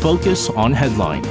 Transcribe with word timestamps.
Focus 0.00 0.48
on 0.48 0.72
Headline. 0.72 1.26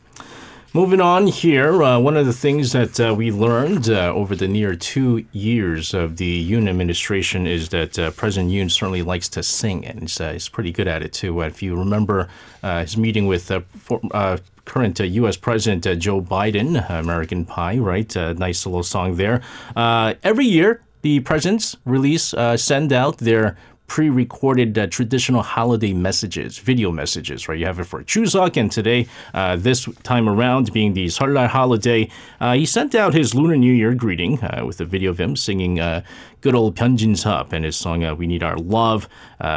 Moving 0.75 1.01
on 1.01 1.29
here, 1.29 1.83
uh, 1.83 1.99
one 1.99 2.19
of 2.19 2.27
the 2.27 2.33
things 2.34 2.73
that 2.73 3.01
uh, 3.01 3.15
we 3.15 3.33
learned 3.33 3.89
uh, 3.89 4.12
over 4.12 4.37
the 4.37 4.47
near 4.47 4.77
two 4.77 5.25
years 5.33 5.95
of 5.95 6.19
the 6.19 6.51
Yoon 6.51 6.69
administration 6.69 7.47
is 7.47 7.71
that 7.71 7.99
uh, 7.99 8.11
President 8.11 8.53
Yoon 8.53 8.71
certainly 8.71 9.01
likes 9.01 9.31
to 9.31 9.43
sing, 9.43 9.87
and 9.87 10.01
he's, 10.01 10.21
uh, 10.21 10.33
he's 10.33 10.51
pretty 10.51 10.71
good 10.71 10.87
at 10.87 11.03
it 11.03 11.15
too. 11.15 11.41
if 11.41 11.62
you 11.62 11.75
remember 11.75 12.28
uh, 12.62 12.83
his 12.83 12.99
meeting 12.99 13.27
with 13.27 13.51
for, 13.78 14.39
current 14.67 15.01
U.S. 15.01 15.39
President 15.39 15.99
Joe 15.99 16.21
Biden, 16.21 16.89
American 16.91 17.47
Pie, 17.47 17.78
right? 17.78 18.15
nice 18.15 18.67
little 18.67 18.83
song 18.83 19.17
there. 19.17 19.41
every 19.75 20.45
year, 20.45 20.83
the 21.01 21.21
presidents 21.21 21.78
release, 21.87 22.34
send 22.57 22.93
out 22.93 23.17
their 23.17 23.57
pre-recorded 23.88 24.78
uh, 24.78 24.87
traditional 24.87 25.43
holiday 25.43 25.93
messages, 25.93 26.59
video 26.59 26.93
messages, 26.93 27.49
right? 27.49 27.59
You 27.59 27.66
have 27.66 27.81
it 27.81 27.84
for 27.84 28.04
Chuseok, 28.04 28.56
and 28.56 28.71
today, 28.71 29.09
uh, 29.34 29.56
this 29.56 29.88
time 30.04 30.28
around, 30.28 30.72
being 30.72 30.93
the 30.93 31.06
Seollal 31.06 31.49
holiday, 31.49 32.09
uh, 32.41 32.53
he 32.53 32.66
sent 32.66 32.94
out 32.94 33.15
his 33.15 33.34
Lunar 33.34 33.56
New 33.56 33.72
Year 33.72 33.94
greeting 33.94 34.41
uh, 34.41 34.62
with 34.65 34.81
a 34.81 34.84
video 34.84 35.10
of 35.10 35.19
him 35.19 35.34
singing 35.34 35.81
uh, 35.81 36.03
good 36.41 36.54
old 36.54 36.76
Byun 36.76 36.97
Jin-sub 36.97 37.53
and 37.53 37.65
his 37.65 37.76
song 37.76 38.04
uh, 38.04 38.15
"We 38.15 38.26
Need 38.26 38.43
Our 38.43 38.56
Love" 38.56 39.09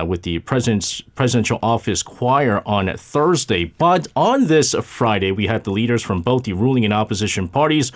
with 0.06 0.22
the 0.24 0.40
president's 0.40 1.02
presidential 1.02 1.58
office 1.64 2.04
choir 2.04 2.62
on 2.66 2.96
Thursday. 2.96 3.66
But 3.66 4.08
on 4.16 4.46
this 4.46 4.76
Friday, 4.84 5.32
we 5.32 5.48
had 5.48 5.64
the 5.64 5.72
leaders 5.72 6.04
from 6.04 6.22
both 6.22 6.44
the 6.44 6.54
ruling 6.54 6.86
and 6.86 6.94
opposition 6.94 7.48
parties 7.48 7.92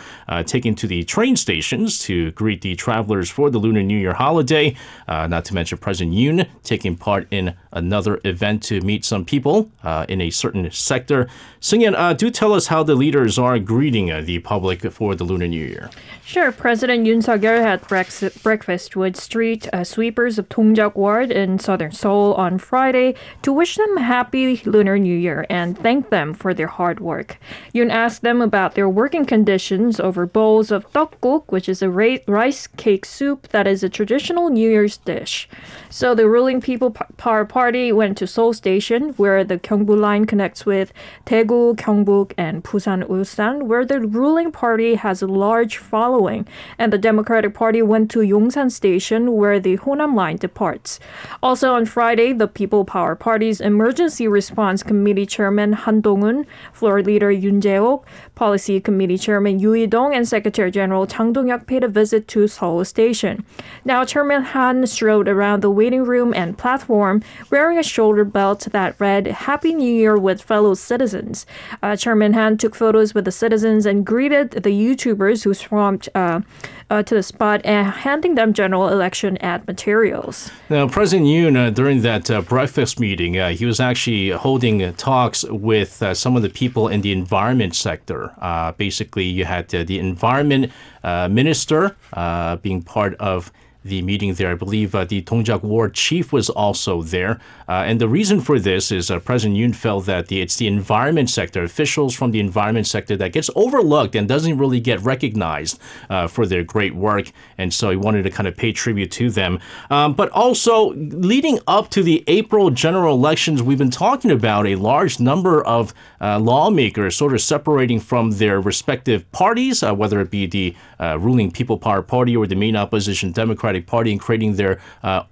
taken 0.46 0.74
to 0.76 0.88
the 0.88 1.04
train 1.04 1.36
stations 1.36 2.00
to 2.00 2.32
greet 2.32 2.62
the 2.62 2.76
travelers 2.76 3.30
for 3.30 3.52
the 3.52 3.60
Lunar 3.60 3.84
New 3.84 3.98
Year 3.98 4.14
holiday. 4.14 4.76
not 5.08 5.46
to 5.46 5.54
mention 5.54 5.78
President 5.78 6.16
Yoon 6.16 6.48
taking 6.64 6.96
part 6.96 7.28
in 7.30 7.56
another 7.72 8.20
event 8.24 8.64
to 8.64 8.82
meet 8.82 9.06
some 9.06 9.26
people 9.26 9.70
uh, 9.84 10.06
in 10.10 10.22
a 10.22 10.30
certain 10.30 10.70
sector. 10.72 11.28
Seung-yeon, 11.62 11.96
uh, 11.96 12.14
do 12.14 12.32
tell 12.32 12.54
us 12.54 12.68
how 12.68 12.84
the 12.84 12.96
leaders 12.96 13.38
are 13.38 13.60
greeting 13.60 14.12
uh, 14.12 14.22
the 14.22 14.40
public 14.40 14.82
for 14.92 15.16
the 15.16 15.24
Lunar 15.24 15.48
New 15.48 15.66
Year. 15.66 15.90
Sure. 16.26 16.52
President 16.52 17.06
Yoon 17.06 17.24
Suk-yeol 17.24 17.62
had 17.62 17.88
breakfast 17.88 18.44
with 18.76 19.16
street 19.16 19.70
uh, 19.72 19.84
sweepers 19.86 20.38
of 20.38 20.50
Dongjak 20.50 20.96
Ward 20.96 21.32
in 21.32 21.60
southern 21.60 21.94
Seoul 21.94 22.34
on 22.34 22.58
Friday 22.58 23.16
to 23.42 23.54
wish 23.54 23.78
them 23.78 23.98
happy 23.98 24.62
Lunar 24.66 25.00
New 25.00 25.18
Year 25.18 25.46
and 25.50 25.78
thank 25.78 26.10
them 26.10 26.34
for 26.34 26.54
their 26.54 26.68
hard 26.68 27.00
work. 27.00 27.38
Yoon 27.74 27.90
asked 27.90 28.22
them 28.22 28.42
about 28.42 28.76
their 28.76 28.90
working 28.90 29.24
conditions 29.24 30.00
over 30.00 30.26
bowls 30.26 30.72
of 30.72 30.92
tteokguk, 30.92 31.46
which 31.48 31.70
is 31.70 31.82
a 31.82 31.90
rice 31.90 32.68
cake 32.68 33.06
soup 33.06 33.48
that 33.50 33.66
is 33.66 33.82
a 33.82 33.90
traditional 33.90 34.50
New 34.50 34.70
Year's 34.70 34.98
dish. 34.98 35.48
So 35.90 36.14
the 36.14 36.28
ruling 36.28 36.60
People 36.60 36.92
Power 36.92 37.46
Party 37.46 37.94
went 37.94 38.18
to 38.18 38.28
Seoul 38.28 38.54
Station, 38.54 39.10
where 39.12 39.46
the 39.46 39.58
Gyeongbu 39.58 39.98
line 39.98 40.26
connects 40.26 40.66
with 40.66 40.92
Daegu, 41.26 41.76
Gyeongbuk, 41.76 42.34
and 42.38 42.64
Busan 42.64 43.04
Ulsan, 43.08 43.64
where 43.64 43.86
the 43.86 44.02
ruling 44.02 44.52
party 44.52 44.96
has 44.96 45.22
a 45.22 45.28
large 45.28 45.78
following. 45.78 46.46
And 46.78 46.92
the 46.92 46.98
Democratic 46.98 47.54
Party 47.54 47.82
went 47.82 48.12
to 48.12 48.20
Yongsan 48.20 48.65
Station, 48.70 49.34
where 49.34 49.60
the 49.60 49.78
Honam 49.78 50.16
line 50.16 50.38
departs. 50.38 51.00
Also 51.42 51.74
on 51.74 51.86
Friday, 51.86 52.34
the 52.34 52.48
People 52.48 52.86
Power 52.86 53.16
Party's 53.16 53.62
Emergency 53.62 54.28
Response 54.28 54.84
Committee 54.84 55.26
Chairman 55.26 55.74
Han 55.74 56.02
Dong-hoon, 56.02 56.46
Floor 56.74 57.02
Leader 57.02 57.32
Yoon 57.32 57.62
Jae-ok, 57.62 58.06
Policy 58.36 58.80
Committee 58.80 59.18
Chairman 59.18 59.60
Yu 59.60 59.74
Ui-dong, 59.74 60.14
and 60.14 60.28
Secretary 60.28 60.70
General 60.70 61.08
Chang 61.08 61.34
Dong-hyuk 61.34 61.66
paid 61.66 61.84
a 61.84 61.88
visit 61.88 62.28
to 62.28 62.48
Seoul 62.48 62.86
Station. 62.86 63.46
Now, 63.84 64.06
Chairman 64.06 64.44
Han 64.44 64.86
strode 64.88 65.28
around 65.28 65.62
the 65.62 65.70
waiting 65.70 66.04
room 66.04 66.34
and 66.34 66.58
platform 66.58 67.24
wearing 67.50 67.78
a 67.78 67.84
shoulder 67.84 68.26
belt 68.26 68.68
that 68.72 69.00
read 69.00 69.28
Happy 69.28 69.74
New 69.74 69.94
Year 69.94 70.18
with 70.18 70.42
fellow 70.42 70.74
citizens. 70.74 71.46
Uh, 71.82 71.96
Chairman 71.96 72.34
Han 72.34 72.58
took 72.58 72.76
photos 72.76 73.14
with 73.14 73.26
the 73.26 73.32
citizens 73.32 73.86
and 73.86 74.06
greeted 74.06 74.52
the 74.52 74.70
YouTubers 74.70 75.44
who 75.44 75.54
swarmed 75.54 76.10
uh, 76.14 76.42
uh, 76.90 77.04
to 77.04 77.16
the 77.16 77.24
spot 77.24 77.62
and 77.64 77.88
handing 77.88 78.36
them 78.36 78.54
general 78.54 78.90
election 78.90 79.38
ad 79.38 79.66
materials. 79.68 80.52
Now, 80.70 80.88
President 80.88 81.28
Yoon, 81.28 81.58
uh, 81.58 81.70
during 81.70 82.02
that 82.02 82.30
uh, 82.30 82.42
breakfast 82.42 83.00
meeting, 83.00 83.38
uh, 83.38 83.50
he 83.50 83.66
was 83.66 83.80
actually 83.80 84.30
holding 84.30 84.84
uh, 84.84 84.94
talks 84.98 85.44
with 85.46 86.04
uh, 86.04 86.14
some 86.14 86.36
of 86.36 86.42
the 86.42 86.50
people 86.50 86.88
in 86.88 87.02
the 87.02 87.12
environment 87.12 87.76
sector. 87.76 88.25
Uh, 88.40 88.72
basically, 88.72 89.26
you 89.26 89.46
had 89.46 89.74
uh, 89.74 89.84
the 89.84 90.00
environment 90.00 90.72
uh, 91.04 91.28
minister 91.28 91.96
uh, 92.14 92.56
being 92.58 92.82
part 92.82 93.16
of 93.16 93.52
the 93.84 94.02
meeting 94.02 94.34
there. 94.34 94.52
I 94.52 94.56
believe 94.56 94.96
uh, 94.96 95.06
the 95.06 95.22
Dongjak 95.22 95.62
Ward 95.62 95.94
chief 95.94 96.34
was 96.34 96.50
also 96.50 97.04
there. 97.04 97.40
Uh, 97.68 97.84
and 97.86 98.00
the 98.00 98.08
reason 98.08 98.42
for 98.42 98.60
this 98.60 98.92
is 98.92 99.10
uh, 99.10 99.20
President 99.20 99.58
Yoon 99.58 99.76
felt 99.76 100.06
that 100.06 100.28
the, 100.28 100.42
it's 100.42 100.56
the 100.58 100.68
environment 100.68 101.30
sector, 101.30 101.64
officials 101.64 102.16
from 102.16 102.32
the 102.32 102.40
environment 102.40 102.88
sector, 102.88 103.18
that 103.18 103.34
gets 103.34 103.50
overlooked 103.56 104.16
and 104.16 104.28
doesn't 104.28 104.58
really 104.58 104.80
get 104.80 105.00
recognized 105.02 105.80
uh, 106.10 106.28
for 106.28 106.46
their 106.46 106.64
great 106.64 106.96
work. 106.96 107.32
And 107.58 107.74
so 107.74 107.90
he 107.90 107.98
wanted 107.98 108.24
to 108.24 108.30
kind 108.30 108.48
of 108.48 108.56
pay 108.56 108.72
tribute 108.72 109.12
to 109.12 109.30
them. 109.30 109.60
Um, 109.90 110.14
but 110.14 110.30
also, 110.30 110.94
leading 110.94 111.60
up 111.68 111.90
to 111.92 112.04
the 112.04 112.24
April 112.28 112.70
general 112.70 113.16
elections, 113.16 113.64
we've 113.64 113.78
been 113.78 113.90
talking 113.90 114.32
about 114.32 114.68
a 114.68 114.76
large 114.76 115.20
number 115.20 115.66
of 115.66 115.94
uh, 116.22 116.40
lawmakers 116.40 117.16
sort 117.16 117.34
of 117.34 117.42
separating 117.42 118.00
from 118.00 118.32
their 118.32 118.60
respective 118.62 119.30
parties, 119.32 119.82
uh, 119.82 119.94
whether 119.94 120.20
it 120.22 120.30
be 120.30 120.46
the 120.46 120.76
uh, 121.00 121.18
ruling 121.20 121.52
People 121.52 121.78
Power 121.78 122.02
Party 122.02 122.36
or 122.36 122.46
the 122.48 122.56
main 122.56 122.76
opposition 122.76 123.32
Democratic 123.32 123.88
Party, 123.88 124.12
and 124.12 124.20
creating 124.20 124.56
their 124.56 124.80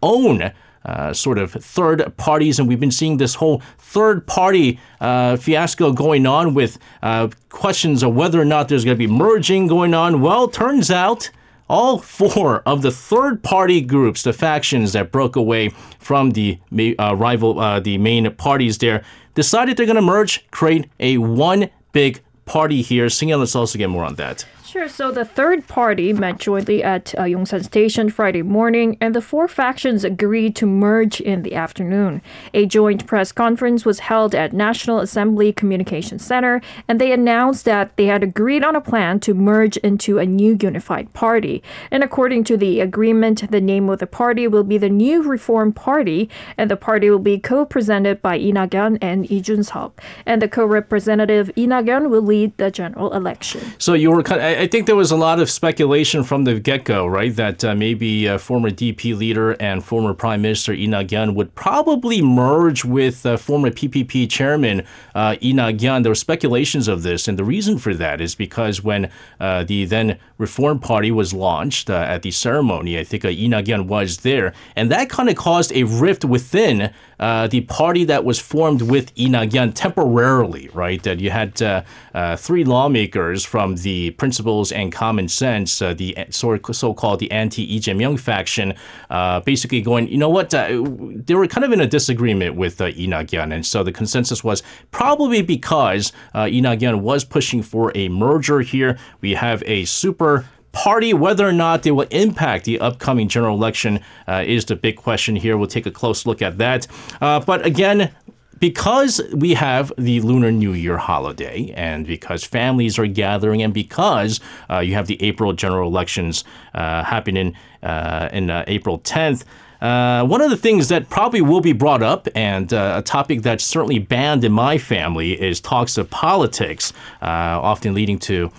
own. 0.01 0.51
Uh, 0.85 1.13
sort 1.13 1.38
of 1.38 1.51
third 1.53 2.12
parties, 2.18 2.59
and 2.59 2.68
we've 2.68 2.80
been 2.80 2.91
seeing 2.91 3.15
this 3.15 3.35
whole 3.35 3.62
third 3.77 4.27
party 4.27 4.77
uh, 5.00 5.38
fiasco 5.38 5.94
going 5.94 6.25
on 6.25 6.53
with 6.53 6.77
uh, 7.01 7.30
questions 7.47 8.03
of 8.03 8.13
whether 8.13 8.41
or 8.41 8.44
not 8.45 8.68
there's 8.68 8.83
going 8.83 8.97
to 8.97 9.07
be 9.07 9.07
merging 9.07 9.65
going 9.68 9.94
on. 9.94 10.19
Well, 10.19 10.50
turns 10.50 10.91
out 10.91 11.30
all 11.69 12.00
four 12.00 12.62
of 12.65 12.81
the 12.81 12.91
third 12.91 13.41
party 13.44 13.80
groups, 13.80 14.24
the 14.24 14.33
factions 14.33 14.91
that 14.91 15.09
broke 15.12 15.38
away 15.38 15.69
from 16.00 16.31
the 16.31 16.59
uh, 17.00 17.15
rival, 17.15 17.59
uh, 17.59 17.80
the 17.80 17.97
main 17.97 18.30
parties 18.35 18.77
there, 18.80 19.03
decided 19.35 19.77
they're 19.77 19.85
going 19.85 19.95
to 19.95 20.01
merge, 20.01 20.45
create 20.51 20.89
a 21.00 21.18
one 21.18 21.69
big 21.94 22.21
party 22.45 22.81
here. 22.81 23.06
Seung-yeon, 23.06 23.39
let's 23.39 23.56
also 23.56 23.77
get 23.77 23.89
more 23.89 24.03
on 24.03 24.15
that. 24.15 24.45
Sure. 24.74 24.90
So 24.90 25.12
the 25.12 25.24
third 25.24 25.68
party 25.68 26.14
met 26.14 26.40
jointly 26.40 26.81
at 26.81 27.14
uh, 27.14 27.25
Yongsan 27.25 27.64
Station 27.64 28.10
Friday 28.10 28.42
morning, 28.42 28.98
and 29.00 29.14
the 29.14 29.22
four 29.22 29.48
factions 29.48 30.04
agreed 30.04 30.56
to 30.56 30.66
merge 30.66 31.22
in 31.22 31.44
the 31.44 31.54
afternoon. 31.54 32.24
A 32.56 32.66
joint 32.66 33.06
press 33.06 33.31
conference 33.31 33.86
was 33.86 34.00
held 34.00 34.34
at 34.34 34.52
National 34.52 35.00
Assembly 35.00 35.54
Communication 35.54 36.18
Center, 36.18 36.60
and 36.88 37.00
they 37.00 37.12
announced 37.12 37.66
that 37.66 37.96
they 37.98 38.08
had 38.08 38.24
agreed 38.24 38.64
on 38.64 38.75
a 38.75 38.81
plan 38.81 39.20
to 39.20 39.36
merge 39.36 39.78
into 39.78 40.18
a 40.18 40.25
new 40.25 40.58
unified 40.60 41.14
party. 41.14 41.62
And 41.92 42.04
according 42.04 42.44
to 42.46 42.58
the 42.58 42.80
agreement, 42.80 43.52
the 43.52 43.62
name 43.62 43.88
of 43.90 44.00
the 44.00 44.08
party 44.08 44.48
will 44.48 44.64
be 44.64 44.80
the 44.80 44.90
New 44.90 45.22
Reform 45.22 45.72
Party, 45.72 46.31
and 46.58 46.72
the 46.72 46.78
party 46.78 47.12
will 47.12 47.19
be 47.19 47.38
co-presented 47.38 48.24
by 48.24 48.40
Nak-yon 48.40 48.98
and 49.04 49.30
Lee 49.30 49.40
Jun-seok. 49.40 49.92
And 50.26 50.42
the 50.42 50.48
co-representative 50.48 51.56
Nak-yon 51.56 52.10
will 52.10 52.24
lead 52.24 52.58
the 52.58 52.72
general 52.72 53.14
election. 53.14 53.62
So 53.78 53.94
you 53.94 54.10
were 54.10 54.24
kind 54.24 54.42
I 54.42 54.62
I 54.63 54.68
think 54.68 54.86
there 54.86 54.95
was 54.95 55.12
a 55.12 55.18
lot 55.18 55.42
of 55.42 55.50
speculation 55.50 56.24
from 56.24 56.45
the 56.45 56.57
get-go, 56.57 57.06
right? 57.06 57.36
That 57.36 57.65
uh, 57.65 57.75
maybe 57.75 58.30
uh, 58.30 58.38
former 58.38 58.69
DP 58.69 59.13
leader 59.13 59.51
and 59.62 59.83
former 59.83 60.13
Prime 60.13 60.42
Minister 60.42 60.74
Lee 60.74 60.88
Nak-yon 60.88 61.36
would 61.36 61.54
probably 61.54 62.21
merge 62.21 62.86
with 62.86 63.25
uh, 63.25 63.36
former 63.36 63.71
PPP 63.71 64.30
chairman 64.30 64.86
uh, 65.13 65.36
Lee 65.42 65.51
Nak-yon. 65.51 66.04
There 66.04 66.12
were 66.12 66.15
speculations 66.15 66.88
of 66.88 67.04
this, 67.04 67.27
and 67.27 67.38
the 67.38 67.44
reason 67.44 67.77
for 67.77 67.94
that 67.95 68.21
is 68.21 68.36
because 68.36 68.81
when 68.81 69.12
uh, 69.38 69.65
the 69.65 69.83
then 69.83 70.18
Reform 70.38 70.80
Party 70.80 71.12
was 71.12 71.33
launched 71.33 71.89
uh, 71.89 71.95
at 71.95 72.21
the 72.21 72.31
ceremony, 72.31 72.98
I 72.98 73.04
think 73.04 73.25
Lee 73.25 73.50
Nak-yon 73.50 73.88
was 73.88 74.19
there, 74.19 74.54
and 74.77 74.89
that 74.89 75.09
kind 75.09 75.27
of 75.27 75.36
caused 75.36 75.74
a 75.74 75.83
rift 75.83 76.24
within 76.24 76.94
uh, 77.24 77.48
the 77.48 77.62
party 77.62 78.04
that 78.04 78.25
was 78.25 78.38
formed 78.38 78.81
with 78.81 79.18
Lee 79.18 79.30
Nak-yon 79.30 79.72
temporarily, 79.72 80.70
right? 80.74 81.02
That 81.04 81.22
you 81.22 81.30
had 81.30 81.62
uh, 81.62 81.84
uh, 82.14 82.36
three 82.36 82.66
lawmakers 82.66 83.46
from 83.46 83.78
the 83.78 84.12
Principles 84.12 84.74
and 84.74 84.92
Common 84.92 85.30
Sense, 85.30 85.81
uh, 85.81 85.94
the 85.94 86.18
so- 86.31 86.60
so-called 86.74 87.20
the 87.20 87.31
anti-Lee 87.31 87.80
Jae-myung 87.80 88.20
faction, 88.20 88.74
uh, 89.10 89.40
basically 89.40 89.80
going, 89.80 90.10
you 90.10 90.18
know 90.18 90.28
what? 90.28 90.54
Uh, 90.54 90.84
they 91.25 91.34
were 91.34 91.48
kind 91.48 91.64
of 91.64 91.72
in 91.72 91.80
a 91.80 91.88
disagreement 91.88 92.56
with 92.56 92.81
uh, 92.81 92.88
Lee 92.88 93.08
Nak-yon, 93.08 93.54
and 93.54 93.66
so 93.66 93.84
the 93.84 93.94
consensus 93.94 94.44
was 94.44 94.62
probably 94.92 95.42
because 95.42 96.12
uh, 96.36 96.44
Lee 96.44 96.60
Nak-yon 96.60 97.02
was 97.04 97.24
pushing 97.24 97.62
for 97.62 97.94
a 97.96 98.10
merger 98.10 98.60
here. 98.60 99.00
We 99.22 99.36
have 99.36 99.64
a 99.66 99.86
super 99.86 100.46
party. 100.74 101.14
Whether 101.14 101.48
or 101.48 101.54
not 101.54 101.84
they 101.84 101.92
will 101.92 102.08
impact 102.12 102.66
the 102.66 102.80
upcoming 102.81 103.30
general 103.30 103.56
election 103.56 104.02
uh, 104.28 104.44
is 104.46 104.66
the 104.66 104.75
big 104.75 104.98
question 104.98 105.38
here. 105.38 105.58
We'll 105.58 105.68
take 105.68 105.86
a 105.86 105.92
close 105.92 106.25
look 106.25 106.42
at 106.42 106.58
that. 106.58 106.88
Uh, 107.22 107.40
but 107.40 107.66
again, 107.66 108.12
because 108.60 109.22
we 109.34 109.56
have 109.56 109.92
the 109.98 110.22
Lunar 110.22 110.50
New 110.52 110.72
Year 110.72 110.98
holiday, 110.98 111.74
and 111.75 112.08
because 112.08 112.46
families 112.46 112.98
are 112.98 113.08
gathering, 113.08 113.62
and 113.62 113.74
because 113.74 114.40
uh, 114.70 114.80
you 114.80 114.94
have 114.94 115.08
the 115.08 115.22
April 115.22 115.52
general 115.52 115.90
elections 115.90 116.46
uh, 116.74 117.04
happening 117.04 117.56
uh, 117.81 118.30
in 118.31 118.50
uh, 118.50 118.64
April 118.68 119.00
10th. 119.00 119.44
Uh, 119.81 120.26
one 120.26 120.40
of 120.40 120.50
the 120.50 120.56
things 120.56 120.88
that 120.88 121.10
probably 121.10 121.42
will 121.42 121.60
be 121.60 121.74
brought 121.74 122.02
up, 122.02 122.30
and 122.36 122.72
uh, 122.72 122.96
a 123.00 123.02
topic 123.02 123.42
that's 123.42 123.66
certainly 123.66 124.00
banned 124.00 124.46
in 124.46 124.52
my 124.54 124.78
family, 124.78 125.34
is 125.34 125.60
talks 125.60 125.98
of 125.98 126.10
politics, 126.10 126.94
uh, 127.22 127.26
often 127.26 127.94
leading 127.94 128.18
to 128.18 128.50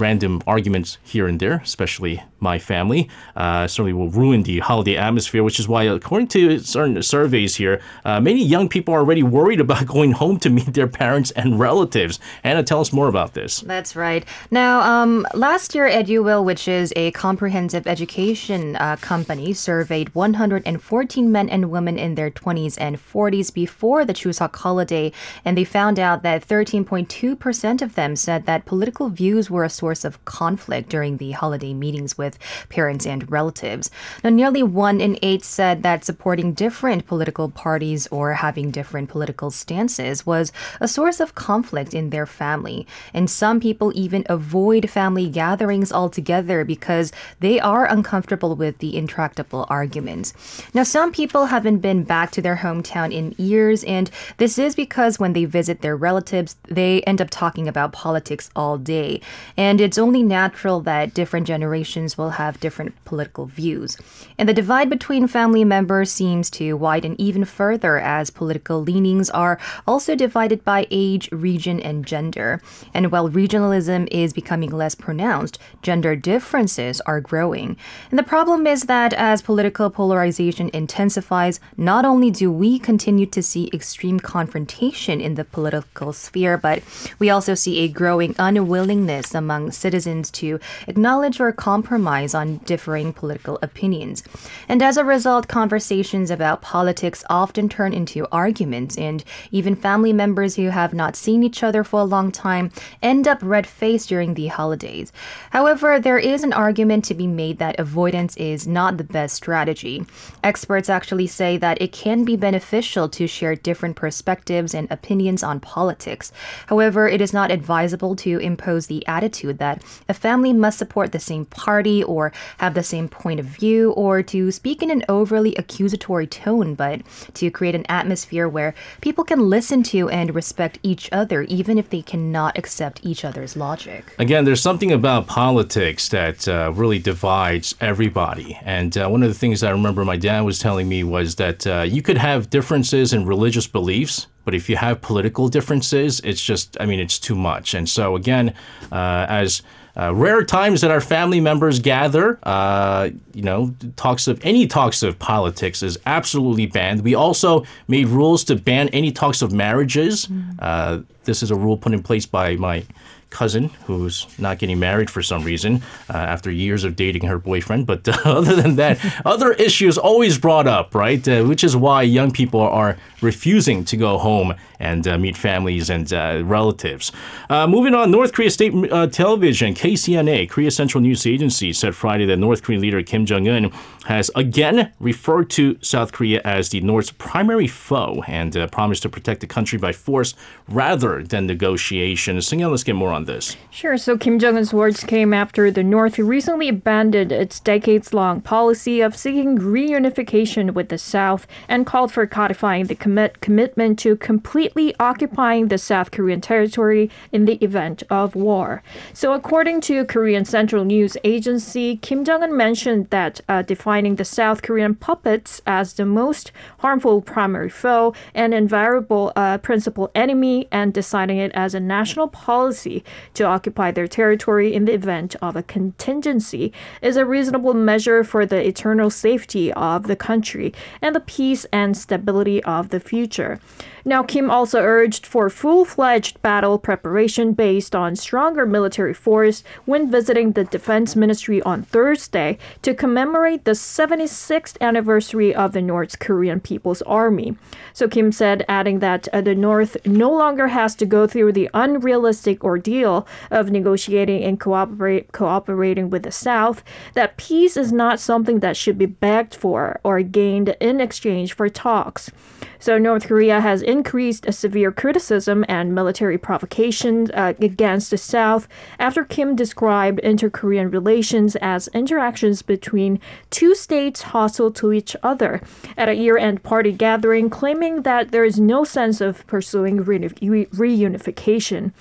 random 0.00 0.42
arguments 0.46 0.98
here 1.02 1.28
and 1.28 1.38
there, 1.38 1.60
especially 1.62 2.22
my 2.40 2.58
family. 2.58 3.08
Uh, 3.36 3.66
certainly 3.66 3.92
will 3.92 4.08
ruin 4.08 4.42
the 4.42 4.60
holiday 4.60 4.96
atmosphere, 4.96 5.42
which 5.42 5.60
is 5.60 5.68
why, 5.68 5.84
according 5.84 6.28
to 6.28 6.58
certain 6.58 7.00
surveys 7.02 7.56
here, 7.56 7.80
uh, 8.04 8.20
many 8.20 8.42
young 8.42 8.68
people 8.68 8.94
are 8.94 9.00
already 9.00 9.22
worried 9.22 9.60
about 9.60 9.86
going 9.96 10.12
home 10.12 10.38
to 10.38 10.50
meet 10.50 10.72
their 10.74 10.88
parents 10.88 11.30
and 11.32 11.58
relatives. 11.58 12.18
Anna, 12.42 12.62
tell 12.62 12.80
us 12.80 12.92
more 12.92 13.08
about 13.08 13.34
this. 13.34 13.60
That's 13.60 13.94
right. 13.94 14.24
Now, 14.50 14.80
um, 14.80 15.26
last 15.34 15.74
year, 15.74 15.88
EduWill, 15.88 16.44
which 16.44 16.66
is 16.66 16.92
a 16.96 17.10
comprehensive 17.12 17.86
education 17.86 18.76
uh, 18.76 18.96
company, 18.96 19.52
surveyed 19.52 20.14
114 20.14 21.32
men 21.32 21.48
and 21.48 21.70
women 21.70 21.98
in 21.98 22.14
their 22.14 22.30
20s 22.30 22.76
and 22.80 22.96
40s 22.96 23.52
before 23.52 24.04
the 24.04 24.14
Chuseok 24.14 24.56
holiday, 24.56 25.12
and 25.44 25.56
they 25.56 25.64
found 25.64 25.98
out 25.98 26.22
that 26.22 26.46
13.2% 26.46 27.82
of 27.82 27.94
them 27.94 28.16
said 28.16 28.46
that 28.46 28.64
political 28.64 29.08
views 29.08 29.50
were 29.50 29.64
a 29.64 29.70
source 29.70 29.89
of 29.90 30.24
conflict 30.24 30.88
during 30.88 31.16
the 31.16 31.32
holiday 31.32 31.74
meetings 31.74 32.16
with 32.16 32.38
parents 32.68 33.06
and 33.06 33.30
relatives. 33.30 33.90
Now, 34.22 34.30
nearly 34.30 34.62
one 34.62 35.00
in 35.00 35.18
eight 35.22 35.44
said 35.44 35.82
that 35.82 36.04
supporting 36.04 36.52
different 36.52 37.06
political 37.06 37.50
parties 37.50 38.06
or 38.10 38.34
having 38.34 38.70
different 38.70 39.08
political 39.08 39.50
stances 39.50 40.24
was 40.24 40.52
a 40.80 40.88
source 40.88 41.20
of 41.20 41.34
conflict 41.34 41.94
in 41.94 42.10
their 42.10 42.26
family. 42.26 42.86
And 43.12 43.28
some 43.28 43.60
people 43.60 43.92
even 43.94 44.24
avoid 44.28 44.90
family 44.90 45.28
gatherings 45.28 45.92
altogether 45.92 46.64
because 46.64 47.12
they 47.40 47.58
are 47.58 47.86
uncomfortable 47.86 48.54
with 48.54 48.78
the 48.78 48.96
intractable 48.96 49.66
arguments. 49.68 50.32
Now, 50.74 50.82
some 50.82 51.12
people 51.12 51.46
haven't 51.46 51.78
been 51.78 52.04
back 52.04 52.30
to 52.32 52.42
their 52.42 52.56
hometown 52.56 53.12
in 53.12 53.34
years, 53.36 53.84
and 53.84 54.10
this 54.36 54.58
is 54.58 54.74
because 54.74 55.18
when 55.18 55.32
they 55.32 55.44
visit 55.44 55.80
their 55.80 55.96
relatives, 55.96 56.56
they 56.68 57.02
end 57.02 57.20
up 57.20 57.30
talking 57.30 57.66
about 57.68 57.92
politics 57.92 58.50
all 58.54 58.78
day. 58.78 59.20
And 59.56 59.79
it's 59.80 59.98
only 59.98 60.22
natural 60.22 60.80
that 60.80 61.14
different 61.14 61.46
generations 61.46 62.16
will 62.16 62.30
have 62.30 62.60
different 62.60 62.94
political 63.04 63.46
views. 63.46 63.96
And 64.38 64.48
the 64.48 64.54
divide 64.54 64.90
between 64.90 65.28
family 65.28 65.64
members 65.64 66.10
seems 66.10 66.50
to 66.50 66.74
widen 66.74 67.20
even 67.20 67.44
further 67.44 67.98
as 67.98 68.30
political 68.30 68.80
leanings 68.80 69.30
are 69.30 69.58
also 69.86 70.14
divided 70.14 70.64
by 70.64 70.86
age, 70.90 71.30
region, 71.32 71.80
and 71.80 72.06
gender. 72.06 72.60
And 72.94 73.12
while 73.12 73.28
regionalism 73.28 74.08
is 74.10 74.32
becoming 74.32 74.70
less 74.70 74.94
pronounced, 74.94 75.58
gender 75.82 76.16
differences 76.16 77.00
are 77.02 77.20
growing. 77.20 77.76
And 78.10 78.18
the 78.18 78.22
problem 78.22 78.66
is 78.66 78.84
that 78.84 79.12
as 79.12 79.42
political 79.42 79.90
polarization 79.90 80.70
intensifies, 80.72 81.60
not 81.76 82.04
only 82.04 82.30
do 82.30 82.50
we 82.50 82.78
continue 82.78 83.26
to 83.26 83.42
see 83.42 83.70
extreme 83.72 84.20
confrontation 84.20 85.20
in 85.20 85.34
the 85.34 85.44
political 85.44 86.12
sphere, 86.12 86.56
but 86.56 86.82
we 87.18 87.30
also 87.30 87.54
see 87.54 87.80
a 87.80 87.88
growing 87.88 88.34
unwillingness 88.38 89.34
among 89.34 89.59
among 89.60 89.70
citizens 89.72 90.30
to 90.30 90.58
acknowledge 90.86 91.40
or 91.40 91.52
compromise 91.52 92.34
on 92.34 92.58
differing 92.58 93.12
political 93.12 93.58
opinions. 93.62 94.22
And 94.68 94.82
as 94.82 94.96
a 94.96 95.04
result, 95.04 95.48
conversations 95.48 96.30
about 96.30 96.62
politics 96.62 97.24
often 97.28 97.68
turn 97.68 97.92
into 97.92 98.26
arguments, 98.32 98.96
and 98.96 99.22
even 99.50 99.76
family 99.76 100.12
members 100.12 100.56
who 100.56 100.68
have 100.70 100.94
not 100.94 101.16
seen 101.16 101.42
each 101.42 101.62
other 101.62 101.84
for 101.84 102.00
a 102.00 102.04
long 102.04 102.32
time 102.32 102.70
end 103.02 103.28
up 103.28 103.38
red 103.42 103.66
faced 103.66 104.08
during 104.08 104.34
the 104.34 104.46
holidays. 104.46 105.12
However, 105.50 106.00
there 106.00 106.18
is 106.18 106.42
an 106.42 106.52
argument 106.52 107.04
to 107.06 107.14
be 107.14 107.26
made 107.26 107.58
that 107.58 107.78
avoidance 107.78 108.36
is 108.36 108.66
not 108.66 108.96
the 108.96 109.04
best 109.04 109.34
strategy. 109.34 110.06
Experts 110.42 110.88
actually 110.88 111.26
say 111.26 111.56
that 111.58 111.80
it 111.82 111.92
can 111.92 112.24
be 112.24 112.36
beneficial 112.36 113.08
to 113.10 113.26
share 113.26 113.54
different 113.54 113.96
perspectives 113.96 114.74
and 114.74 114.90
opinions 114.90 115.42
on 115.42 115.60
politics. 115.60 116.32
However, 116.66 117.08
it 117.08 117.20
is 117.20 117.32
not 117.32 117.50
advisable 117.50 118.16
to 118.16 118.38
impose 118.38 118.86
the 118.86 119.06
attitude 119.06 119.49
that 119.54 119.82
a 120.08 120.14
family 120.14 120.52
must 120.52 120.78
support 120.78 121.12
the 121.12 121.18
same 121.18 121.44
party 121.44 122.02
or 122.02 122.32
have 122.58 122.74
the 122.74 122.82
same 122.82 123.08
point 123.08 123.40
of 123.40 123.46
view 123.46 123.92
or 123.92 124.22
to 124.22 124.50
speak 124.50 124.82
in 124.82 124.90
an 124.90 125.04
overly 125.08 125.54
accusatory 125.56 126.26
tone, 126.26 126.74
but 126.74 127.02
to 127.34 127.50
create 127.50 127.74
an 127.74 127.86
atmosphere 127.88 128.48
where 128.48 128.74
people 129.00 129.24
can 129.24 129.50
listen 129.50 129.82
to 129.82 130.08
and 130.08 130.34
respect 130.34 130.78
each 130.82 131.08
other 131.12 131.42
even 131.42 131.78
if 131.78 131.90
they 131.90 132.02
cannot 132.02 132.56
accept 132.56 133.00
each 133.02 133.24
other's 133.24 133.56
logic. 133.56 134.14
Again, 134.18 134.44
there's 134.44 134.60
something 134.60 134.92
about 134.92 135.26
politics 135.26 136.08
that 136.08 136.48
uh, 136.48 136.72
really 136.74 136.98
divides 136.98 137.74
everybody. 137.80 138.58
And 138.62 138.96
uh, 138.96 139.08
one 139.08 139.22
of 139.22 139.28
the 139.28 139.34
things 139.38 139.62
I 139.62 139.70
remember 139.70 140.04
my 140.04 140.16
dad 140.16 140.42
was 140.42 140.58
telling 140.58 140.88
me 140.88 141.04
was 141.04 141.36
that 141.36 141.66
uh, 141.66 141.82
you 141.82 142.02
could 142.02 142.18
have 142.18 142.50
differences 142.50 143.12
in 143.12 143.26
religious 143.26 143.66
beliefs, 143.66 144.26
but 144.44 144.54
if 144.54 144.68
you 144.68 144.76
have 144.76 145.00
political 145.00 145.48
differences, 145.48 146.20
it's 146.20 146.42
just, 146.42 146.76
I 146.80 146.86
mean, 146.86 147.00
it's 147.00 147.18
too 147.18 147.34
much. 147.34 147.74
And 147.74 147.88
so, 147.88 148.16
again, 148.16 148.54
uh, 148.90 149.26
as 149.28 149.62
uh, 149.96 150.14
rare 150.14 150.44
times 150.44 150.80
that 150.80 150.90
our 150.90 151.00
family 151.00 151.40
members 151.40 151.80
gather, 151.80 152.38
uh, 152.44 153.10
you 153.34 153.42
know, 153.42 153.74
talks 153.96 154.28
of 154.28 154.40
any 154.44 154.66
talks 154.66 155.02
of 155.02 155.18
politics 155.18 155.82
is 155.82 155.98
absolutely 156.06 156.66
banned. 156.66 157.02
We 157.02 157.14
also 157.14 157.64
made 157.88 158.06
rules 158.08 158.44
to 158.44 158.56
ban 158.56 158.88
any 158.90 159.12
talks 159.12 159.42
of 159.42 159.52
marriages. 159.52 160.28
Uh, 160.58 161.00
this 161.24 161.42
is 161.42 161.50
a 161.50 161.56
rule 161.56 161.76
put 161.76 161.92
in 161.92 162.02
place 162.02 162.24
by 162.24 162.56
my 162.56 162.84
cousin 163.30 163.68
who's 163.86 164.26
not 164.38 164.58
getting 164.58 164.78
married 164.78 165.08
for 165.08 165.22
some 165.22 165.42
reason 165.44 165.82
uh, 166.08 166.16
after 166.16 166.50
years 166.50 166.84
of 166.84 166.96
dating 166.96 167.26
her 167.26 167.38
boyfriend. 167.38 167.86
But 167.86 168.06
uh, 168.08 168.16
other 168.24 168.56
than 168.56 168.76
that, 168.76 168.98
other 169.24 169.52
issues 169.52 169.96
always 169.96 170.38
brought 170.38 170.66
up, 170.66 170.94
right? 170.94 171.26
Uh, 171.26 171.44
which 171.44 171.64
is 171.64 171.76
why 171.76 172.02
young 172.02 172.30
people 172.30 172.60
are 172.60 172.96
refusing 173.20 173.84
to 173.84 173.96
go 173.96 174.18
home 174.18 174.54
and 174.78 175.06
uh, 175.06 175.18
meet 175.18 175.36
families 175.36 175.90
and 175.90 176.12
uh, 176.12 176.40
relatives. 176.42 177.12
Uh, 177.50 177.66
moving 177.66 177.94
on, 177.94 178.10
North 178.10 178.32
Korea 178.32 178.50
State 178.50 178.72
Television, 179.12 179.74
KCNA, 179.74 180.48
Korea 180.48 180.70
Central 180.70 181.02
News 181.02 181.26
Agency, 181.26 181.72
said 181.72 181.94
Friday 181.94 182.24
that 182.26 182.38
North 182.38 182.62
Korean 182.62 182.80
leader 182.80 183.02
Kim 183.02 183.26
Jong 183.26 183.46
un 183.46 183.70
has 184.06 184.30
again 184.34 184.92
referred 184.98 185.50
to 185.50 185.78
South 185.82 186.12
Korea 186.12 186.40
as 186.44 186.70
the 186.70 186.80
North's 186.80 187.10
primary 187.10 187.66
foe 187.66 188.24
and 188.26 188.56
promised 188.72 189.02
to 189.02 189.08
protect 189.08 189.42
the 189.42 189.46
country 189.46 189.78
by 189.78 189.92
force 189.92 190.34
rather 190.66 191.22
than 191.22 191.46
negotiation. 191.46 192.38
Seung-yeon, 192.38 192.70
let's 192.70 192.84
get 192.84 192.94
more 192.94 193.12
on 193.12 193.19
this. 193.24 193.56
Sure. 193.70 193.96
So 193.96 194.18
Kim 194.18 194.38
Jong 194.38 194.56
un's 194.56 194.74
words 194.74 195.04
came 195.04 195.32
after 195.32 195.70
the 195.70 195.82
North 195.82 196.18
recently 196.18 196.68
abandoned 196.68 197.32
its 197.32 197.60
decades 197.60 198.12
long 198.12 198.40
policy 198.40 199.00
of 199.00 199.16
seeking 199.16 199.58
reunification 199.58 200.72
with 200.74 200.88
the 200.88 200.98
South 200.98 201.46
and 201.68 201.86
called 201.86 202.12
for 202.12 202.26
codifying 202.26 202.86
the 202.86 202.94
commit- 202.94 203.40
commitment 203.40 203.98
to 204.00 204.16
completely 204.16 204.94
occupying 204.98 205.68
the 205.68 205.78
South 205.78 206.10
Korean 206.10 206.40
territory 206.40 207.10
in 207.32 207.44
the 207.44 207.62
event 207.64 208.02
of 208.10 208.34
war. 208.34 208.82
So, 209.12 209.32
according 209.32 209.80
to 209.82 210.04
Korean 210.04 210.44
Central 210.44 210.84
News 210.84 211.16
Agency, 211.24 211.96
Kim 211.96 212.24
Jong 212.24 212.42
un 212.42 212.56
mentioned 212.56 213.08
that 213.10 213.40
uh, 213.48 213.62
defining 213.62 214.16
the 214.16 214.24
South 214.24 214.62
Korean 214.62 214.94
puppets 214.94 215.60
as 215.66 215.94
the 215.94 216.06
most 216.06 216.52
harmful 216.78 217.20
primary 217.20 217.70
foe 217.70 218.14
and 218.34 218.52
invariable 218.52 219.32
uh, 219.36 219.58
principal 219.58 220.10
enemy 220.14 220.68
and 220.70 220.92
deciding 220.92 221.38
it 221.38 221.52
as 221.52 221.74
a 221.74 221.80
national 221.80 222.28
policy 222.28 223.04
to 223.34 223.44
occupy 223.44 223.90
their 223.90 224.08
territory 224.08 224.74
in 224.74 224.84
the 224.84 224.94
event 224.94 225.36
of 225.42 225.56
a 225.56 225.62
contingency 225.62 226.72
is 227.02 227.16
a 227.16 227.24
reasonable 227.24 227.74
measure 227.74 228.24
for 228.24 228.46
the 228.46 228.66
eternal 228.66 229.10
safety 229.10 229.72
of 229.72 230.06
the 230.06 230.16
country 230.16 230.72
and 231.00 231.14
the 231.14 231.20
peace 231.20 231.66
and 231.72 231.96
stability 231.96 232.62
of 232.64 232.90
the 232.90 233.00
future. 233.00 233.60
Now, 234.04 234.22
Kim 234.22 234.50
also 234.50 234.80
urged 234.80 235.26
for 235.26 235.50
full 235.50 235.84
fledged 235.84 236.40
battle 236.40 236.78
preparation 236.78 237.52
based 237.52 237.94
on 237.94 238.16
stronger 238.16 238.64
military 238.64 239.12
force 239.12 239.62
when 239.84 240.10
visiting 240.10 240.52
the 240.52 240.64
Defense 240.64 241.14
Ministry 241.14 241.60
on 241.62 241.82
Thursday 241.82 242.56
to 242.82 242.94
commemorate 242.94 243.64
the 243.64 243.72
76th 243.72 244.80
anniversary 244.80 245.54
of 245.54 245.72
the 245.72 245.82
North 245.82 246.18
Korean 246.18 246.60
People's 246.60 247.02
Army. 247.02 247.56
So, 247.92 248.08
Kim 248.08 248.32
said, 248.32 248.64
adding 248.68 249.00
that 249.00 249.28
the 249.32 249.54
North 249.54 249.96
no 250.06 250.30
longer 250.30 250.68
has 250.68 250.94
to 250.96 251.06
go 251.06 251.26
through 251.26 251.52
the 251.52 251.68
unrealistic 251.74 252.64
ordeal 252.64 252.99
of 253.04 253.70
negotiating 253.70 254.42
and 254.42 254.60
cooperate, 254.60 255.32
cooperating 255.32 256.10
with 256.10 256.22
the 256.22 256.32
South, 256.32 256.82
that 257.14 257.36
peace 257.36 257.76
is 257.76 257.92
not 257.92 258.20
something 258.20 258.60
that 258.60 258.76
should 258.76 258.98
be 258.98 259.06
begged 259.06 259.54
for 259.54 260.00
or 260.04 260.22
gained 260.22 260.76
in 260.80 261.00
exchange 261.00 261.52
for 261.52 261.68
talks. 261.68 262.30
So, 262.78 262.96
North 262.96 263.26
Korea 263.28 263.60
has 263.60 263.82
increased 263.82 264.46
a 264.46 264.52
severe 264.52 264.90
criticism 264.90 265.66
and 265.68 265.94
military 265.94 266.38
provocation 266.38 267.30
uh, 267.32 267.52
against 267.60 268.10
the 268.10 268.16
South 268.16 268.66
after 268.98 269.22
Kim 269.22 269.54
described 269.54 270.18
inter 270.20 270.48
Korean 270.48 270.90
relations 270.90 271.56
as 271.56 271.88
interactions 271.88 272.62
between 272.62 273.20
two 273.50 273.74
states 273.74 274.22
hostile 274.22 274.70
to 274.72 274.92
each 274.92 275.14
other 275.22 275.60
at 275.98 276.08
a 276.08 276.14
year 276.14 276.38
end 276.38 276.62
party 276.62 276.92
gathering, 276.92 277.50
claiming 277.50 278.02
that 278.02 278.30
there 278.30 278.44
is 278.44 278.58
no 278.58 278.84
sense 278.84 279.20
of 279.20 279.46
pursuing 279.46 280.02
reuni- 280.04 280.68
reunification. 280.70 281.92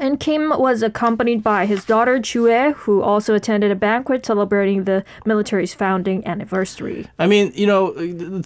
And 0.00 0.18
Kim 0.18 0.48
was 0.48 0.82
accompanied 0.82 1.42
by 1.42 1.66
his 1.66 1.84
daughter 1.84 2.18
Ju-ae, 2.18 2.72
who 2.72 3.02
also 3.02 3.34
attended 3.34 3.70
a 3.70 3.74
banquet 3.74 4.24
celebrating 4.24 4.84
the 4.84 5.04
military's 5.26 5.74
founding 5.74 6.26
anniversary. 6.26 7.06
I 7.18 7.26
mean, 7.26 7.52
you 7.54 7.66
know, 7.66 7.88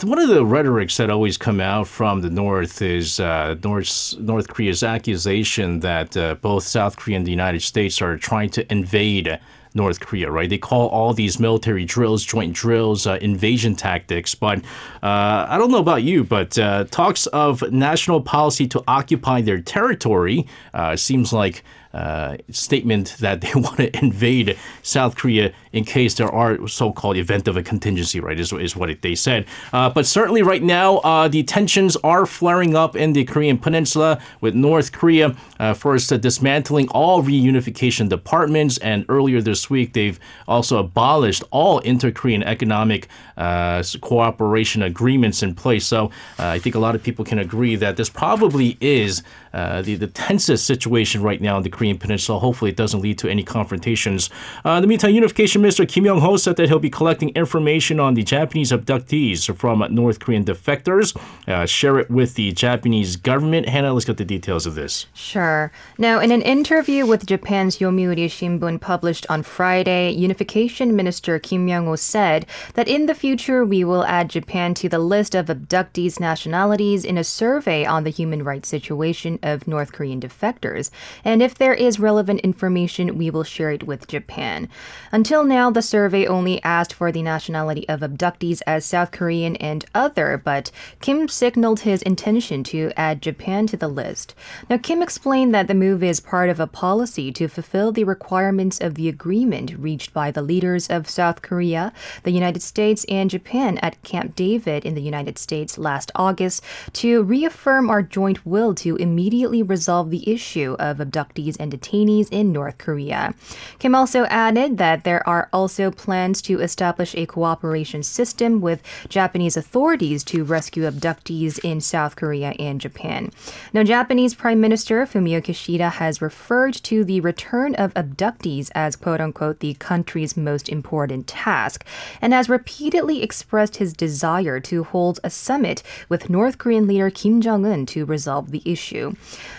one 0.02 0.18
of 0.18 0.28
the 0.28 0.44
rhetorics 0.44 0.96
that 0.96 1.10
always 1.10 1.38
come 1.38 1.60
out 1.60 1.86
from 1.86 2.22
the 2.22 2.30
North 2.30 2.82
is 2.82 3.20
uh, 3.20 3.54
North 3.62 4.18
North 4.18 4.48
Korea's 4.48 4.82
accusation 4.82 5.78
that 5.80 6.16
uh, 6.16 6.34
both 6.34 6.64
South 6.64 6.96
Korea 6.96 7.18
and 7.18 7.26
the 7.26 7.30
United 7.30 7.62
States 7.62 8.02
are 8.02 8.16
trying 8.16 8.50
to 8.50 8.72
invade 8.72 9.38
North 9.74 10.00
Korea, 10.00 10.30
right? 10.30 10.48
They 10.48 10.58
call 10.58 10.88
all 10.88 11.12
these 11.12 11.40
military 11.40 11.84
drills, 11.84 12.24
joint 12.24 12.54
drills, 12.54 13.06
uh, 13.06 13.18
invasion 13.20 13.74
tactics. 13.74 14.34
But 14.34 14.60
uh, 15.02 15.46
I 15.48 15.58
don't 15.58 15.72
know 15.72 15.78
about 15.78 16.04
you, 16.04 16.22
but 16.22 16.56
uh, 16.56 16.84
talks 16.84 17.26
of 17.26 17.62
national 17.72 18.20
policy 18.20 18.68
to 18.68 18.84
occupy 18.86 19.40
their 19.40 19.60
territory 19.60 20.46
uh, 20.72 20.94
seems 20.94 21.32
like 21.32 21.64
uh, 21.94 22.36
statement 22.50 23.16
that 23.20 23.40
they 23.40 23.52
want 23.54 23.76
to 23.76 23.96
invade 23.98 24.58
South 24.82 25.16
Korea 25.16 25.52
in 25.72 25.84
case 25.84 26.14
there 26.14 26.30
are 26.30 26.68
so-called 26.68 27.16
event 27.16 27.48
of 27.48 27.56
a 27.56 27.62
contingency, 27.62 28.20
right? 28.20 28.38
Is, 28.38 28.52
is 28.52 28.76
what 28.76 28.90
they 29.02 29.14
said. 29.14 29.46
Uh, 29.72 29.88
but 29.88 30.04
certainly 30.04 30.42
right 30.42 30.62
now, 30.62 30.98
uh, 30.98 31.28
the 31.28 31.42
tensions 31.42 31.96
are 32.04 32.26
flaring 32.26 32.76
up 32.76 32.96
in 32.96 33.12
the 33.12 33.24
Korean 33.24 33.58
Peninsula 33.58 34.20
with 34.40 34.54
North 34.54 34.92
Korea 34.92 35.36
uh, 35.58 35.74
first 35.74 36.08
dismantling 36.20 36.88
all 36.88 37.22
reunification 37.22 38.08
departments, 38.08 38.78
and 38.78 39.04
earlier 39.08 39.40
this 39.40 39.70
week 39.70 39.92
they've 39.92 40.18
also 40.48 40.78
abolished 40.78 41.44
all 41.50 41.78
inter-Korean 41.80 42.42
economic 42.42 43.08
uh, 43.36 43.82
cooperation 44.00 44.82
agreements 44.82 45.42
in 45.42 45.54
place. 45.54 45.86
So 45.86 46.06
uh, 46.38 46.48
I 46.48 46.58
think 46.58 46.74
a 46.74 46.78
lot 46.78 46.94
of 46.94 47.02
people 47.02 47.24
can 47.24 47.38
agree 47.38 47.76
that 47.76 47.96
this 47.96 48.10
probably 48.10 48.76
is 48.80 49.22
the 49.54 49.94
the 49.94 50.06
tensest 50.08 50.66
situation 50.66 51.22
right 51.22 51.40
now 51.40 51.56
in 51.56 51.62
the 51.62 51.70
Korean 51.70 51.98
Peninsula. 51.98 52.38
Hopefully, 52.38 52.70
it 52.70 52.76
doesn't 52.76 53.00
lead 53.00 53.18
to 53.18 53.28
any 53.28 53.42
confrontations. 53.42 54.30
in 54.64 54.82
the 54.82 54.86
meantime, 54.86 55.14
Unification 55.14 55.62
Minister 55.62 55.86
Kim 55.86 56.04
Yong 56.04 56.20
Ho 56.20 56.36
said 56.36 56.56
that 56.56 56.68
he'll 56.68 56.78
be 56.78 56.90
collecting 56.90 57.30
information 57.30 58.00
on 58.00 58.14
the 58.14 58.22
Japanese 58.22 58.72
abductees 58.72 59.54
from 59.56 59.84
North 59.94 60.20
Korean 60.20 60.44
defectors, 60.44 61.16
uh, 61.48 61.66
share 61.66 61.98
it 61.98 62.10
with 62.10 62.34
the 62.34 62.52
Japanese 62.52 63.16
government. 63.16 63.68
Hannah, 63.68 63.92
let's 63.92 64.04
get 64.04 64.16
the 64.16 64.24
details 64.24 64.66
of 64.66 64.74
this. 64.74 65.06
Sure. 65.14 65.72
Now, 65.98 66.20
in 66.20 66.30
an 66.30 66.42
interview 66.42 67.06
with 67.06 67.26
Japan's 67.26 67.78
Yomiuri 67.78 68.26
Shimbun 68.26 68.80
published 68.80 69.26
on 69.28 69.42
Friday, 69.42 70.10
Unification 70.10 70.96
Minister 70.96 71.38
Kim 71.38 71.68
Yong-ho 71.68 71.96
said 71.96 72.46
that 72.74 72.88
in 72.88 73.06
the 73.06 73.14
future 73.14 73.64
we 73.64 73.84
will 73.84 74.04
add 74.04 74.30
Japan 74.30 74.74
to 74.74 74.88
the 74.88 74.98
list 74.98 75.34
of 75.34 75.46
abductees' 75.46 76.20
nationalities 76.20 77.04
in 77.04 77.18
a 77.18 77.24
survey 77.24 77.84
on 77.84 78.04
the 78.04 78.10
human 78.10 78.42
rights 78.42 78.68
situation 78.68 79.38
of 79.44 79.68
North 79.68 79.92
Korean 79.92 80.20
defectors. 80.20 80.90
And 81.24 81.42
if 81.42 81.54
there 81.54 81.74
is 81.74 82.00
relevant 82.00 82.40
information, 82.40 83.16
we 83.16 83.30
will 83.30 83.44
share 83.44 83.70
it 83.70 83.84
with 83.84 84.08
Japan. 84.08 84.68
Until 85.12 85.44
now, 85.44 85.70
the 85.70 85.82
survey 85.82 86.26
only 86.26 86.62
asked 86.64 86.94
for 86.94 87.12
the 87.12 87.22
nationality 87.22 87.86
of 87.88 88.00
abductees 88.00 88.62
as 88.66 88.84
South 88.84 89.12
Korean 89.12 89.54
and 89.56 89.84
other, 89.94 90.40
but 90.42 90.70
Kim 91.00 91.28
signaled 91.28 91.80
his 91.80 92.02
intention 92.02 92.64
to 92.64 92.90
add 92.96 93.22
Japan 93.22 93.66
to 93.66 93.76
the 93.76 93.88
list. 93.88 94.34
Now, 94.70 94.78
Kim 94.78 95.02
explained 95.02 95.54
that 95.54 95.68
the 95.68 95.74
move 95.74 96.02
is 96.02 96.20
part 96.20 96.48
of 96.48 96.58
a 96.58 96.66
policy 96.66 97.30
to 97.32 97.48
fulfill 97.48 97.92
the 97.92 98.04
requirements 98.04 98.80
of 98.80 98.94
the 98.94 99.08
agreement 99.08 99.76
reached 99.78 100.14
by 100.14 100.30
the 100.30 100.42
leaders 100.42 100.88
of 100.88 101.10
South 101.10 101.42
Korea, 101.42 101.92
the 102.22 102.30
United 102.30 102.62
States, 102.62 103.04
and 103.10 103.28
Japan 103.28 103.78
at 103.78 104.02
Camp 104.02 104.34
David 104.34 104.86
in 104.86 104.94
the 104.94 105.02
United 105.02 105.36
States 105.36 105.76
last 105.76 106.10
August 106.14 106.62
to 106.94 107.22
reaffirm 107.22 107.90
our 107.90 108.02
joint 108.02 108.46
will 108.46 108.74
to 108.76 108.96
immediately 108.96 109.33
resolve 109.42 110.10
the 110.10 110.30
issue 110.30 110.76
of 110.78 110.98
abductees 110.98 111.56
and 111.58 111.72
detainees 111.72 112.28
in 112.30 112.52
North 112.52 112.78
Korea. 112.78 113.34
Kim 113.78 113.94
also 113.94 114.24
added 114.26 114.78
that 114.78 115.04
there 115.04 115.26
are 115.28 115.48
also 115.52 115.90
plans 115.90 116.40
to 116.42 116.60
establish 116.60 117.14
a 117.14 117.26
cooperation 117.26 118.02
system 118.02 118.60
with 118.60 118.82
Japanese 119.08 119.56
authorities 119.56 120.22
to 120.24 120.44
rescue 120.44 120.84
abductees 120.84 121.58
in 121.64 121.80
South 121.80 122.16
Korea 122.16 122.50
and 122.58 122.80
Japan. 122.80 123.30
Now, 123.72 123.82
Japanese 123.82 124.34
Prime 124.34 124.60
Minister 124.60 125.06
Fumio 125.06 125.40
Kishida 125.40 125.90
has 125.92 126.22
referred 126.22 126.74
to 126.84 127.04
the 127.04 127.20
return 127.20 127.74
of 127.74 127.94
abductees 127.94 128.70
as 128.74 128.96
quote 128.96 129.20
unquote 129.20 129.60
the 129.60 129.74
country's 129.74 130.36
most 130.36 130.68
important 130.68 131.26
task 131.26 131.84
and 132.20 132.32
has 132.32 132.48
repeatedly 132.48 133.22
expressed 133.22 133.76
his 133.76 133.92
desire 133.92 134.60
to 134.60 134.84
hold 134.84 135.20
a 135.24 135.30
summit 135.30 135.82
with 136.08 136.30
North 136.30 136.58
Korean 136.58 136.86
leader 136.86 137.10
Kim 137.10 137.40
Jong 137.40 137.64
un 137.64 137.86
to 137.86 138.04
resolve 138.04 138.50
the 138.50 138.62
issue. 138.64 139.13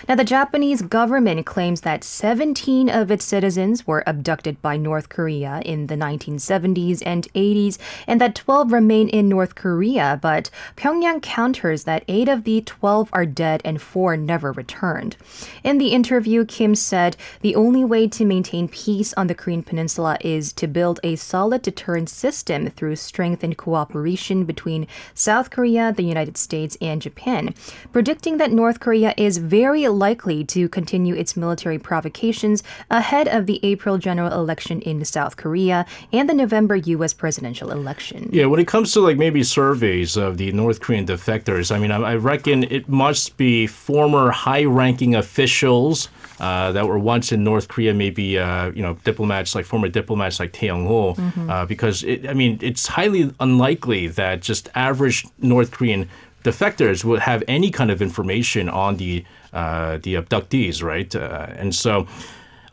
Now, 0.08 0.14
the 0.14 0.24
Japanese 0.24 0.82
government 0.82 1.44
claims 1.46 1.80
that 1.82 2.04
17 2.04 2.88
of 2.88 3.10
its 3.10 3.24
citizens 3.24 3.86
were 3.86 4.04
abducted 4.06 4.60
by 4.62 4.76
North 4.76 5.08
Korea 5.08 5.60
in 5.64 5.88
the 5.88 5.96
1970s 5.96 7.02
and 7.04 7.26
80s, 7.34 7.78
and 8.06 8.20
that 8.20 8.34
12 8.34 8.72
remain 8.72 9.08
in 9.08 9.28
North 9.28 9.54
Korea, 9.54 10.18
but 10.20 10.50
Pyongyang 10.76 11.22
counters 11.22 11.84
that 11.84 12.04
8 12.08 12.28
of 12.28 12.44
the 12.44 12.60
12 12.60 13.10
are 13.12 13.26
dead 13.26 13.60
and 13.64 13.80
4 13.80 14.16
never 14.16 14.52
returned. 14.52 15.16
In 15.64 15.78
the 15.78 15.88
interview, 15.88 16.44
Kim 16.44 16.74
said 16.74 17.16
the 17.40 17.56
only 17.56 17.84
way 17.84 18.06
to 18.08 18.24
maintain 18.24 18.68
peace 18.68 19.12
on 19.14 19.26
the 19.26 19.34
Korean 19.34 19.62
Peninsula 19.62 20.18
is 20.20 20.52
to 20.54 20.66
build 20.66 21.00
a 21.02 21.16
solid 21.16 21.62
deterrent 21.62 22.08
system 22.08 22.68
through 22.70 22.96
strengthened 22.96 23.56
cooperation 23.56 24.44
between 24.44 24.86
South 25.14 25.50
Korea, 25.50 25.92
the 25.92 26.02
United 26.02 26.36
States, 26.36 26.76
and 26.80 27.02
Japan, 27.02 27.54
predicting 27.92 28.36
that 28.36 28.52
North 28.52 28.80
Korea 28.80 29.14
is 29.16 29.38
very 29.46 29.88
likely 29.88 30.44
to 30.44 30.68
continue 30.68 31.14
its 31.14 31.36
military 31.36 31.78
provocations 31.78 32.62
ahead 32.90 33.28
of 33.28 33.46
the 33.46 33.60
April 33.62 33.98
general 33.98 34.32
election 34.32 34.80
in 34.82 35.04
South 35.04 35.36
Korea 35.36 35.86
and 36.12 36.28
the 36.28 36.34
November 36.34 36.76
U.S. 36.76 37.14
presidential 37.14 37.70
election. 37.70 38.28
Yeah, 38.32 38.46
when 38.46 38.60
it 38.60 38.68
comes 38.68 38.92
to 38.92 39.00
like 39.00 39.16
maybe 39.16 39.42
surveys 39.42 40.16
of 40.16 40.36
the 40.36 40.52
North 40.52 40.80
Korean 40.80 41.06
defectors, 41.06 41.74
I 41.74 41.78
mean, 41.78 41.90
I, 41.90 41.98
I 41.98 42.16
reckon 42.16 42.64
it 42.64 42.88
must 42.88 43.36
be 43.36 43.66
former 43.66 44.30
high-ranking 44.30 45.14
officials 45.14 46.08
uh, 46.40 46.72
that 46.72 46.86
were 46.86 46.98
once 46.98 47.32
in 47.32 47.44
North 47.44 47.68
Korea, 47.68 47.94
maybe 47.94 48.38
uh, 48.38 48.70
you 48.72 48.82
know 48.82 48.94
diplomats 49.04 49.54
like 49.54 49.64
former 49.64 49.88
diplomats 49.88 50.38
like 50.38 50.52
Tae 50.52 50.66
Young 50.66 50.86
Ho, 50.86 51.16
uh, 51.48 51.64
because 51.66 52.04
it, 52.04 52.28
I 52.28 52.34
mean 52.34 52.58
it's 52.60 52.86
highly 52.86 53.32
unlikely 53.40 54.08
that 54.08 54.42
just 54.42 54.68
average 54.74 55.26
North 55.38 55.70
Korean 55.70 56.08
defectors 56.46 57.04
would 57.04 57.20
have 57.20 57.42
any 57.48 57.70
kind 57.70 57.90
of 57.90 58.00
information 58.00 58.68
on 58.68 58.96
the 58.96 59.24
uh, 59.52 59.98
the 60.02 60.14
abductees, 60.14 60.82
right? 60.82 61.14
Uh, 61.14 61.46
and 61.60 61.74
so. 61.74 62.06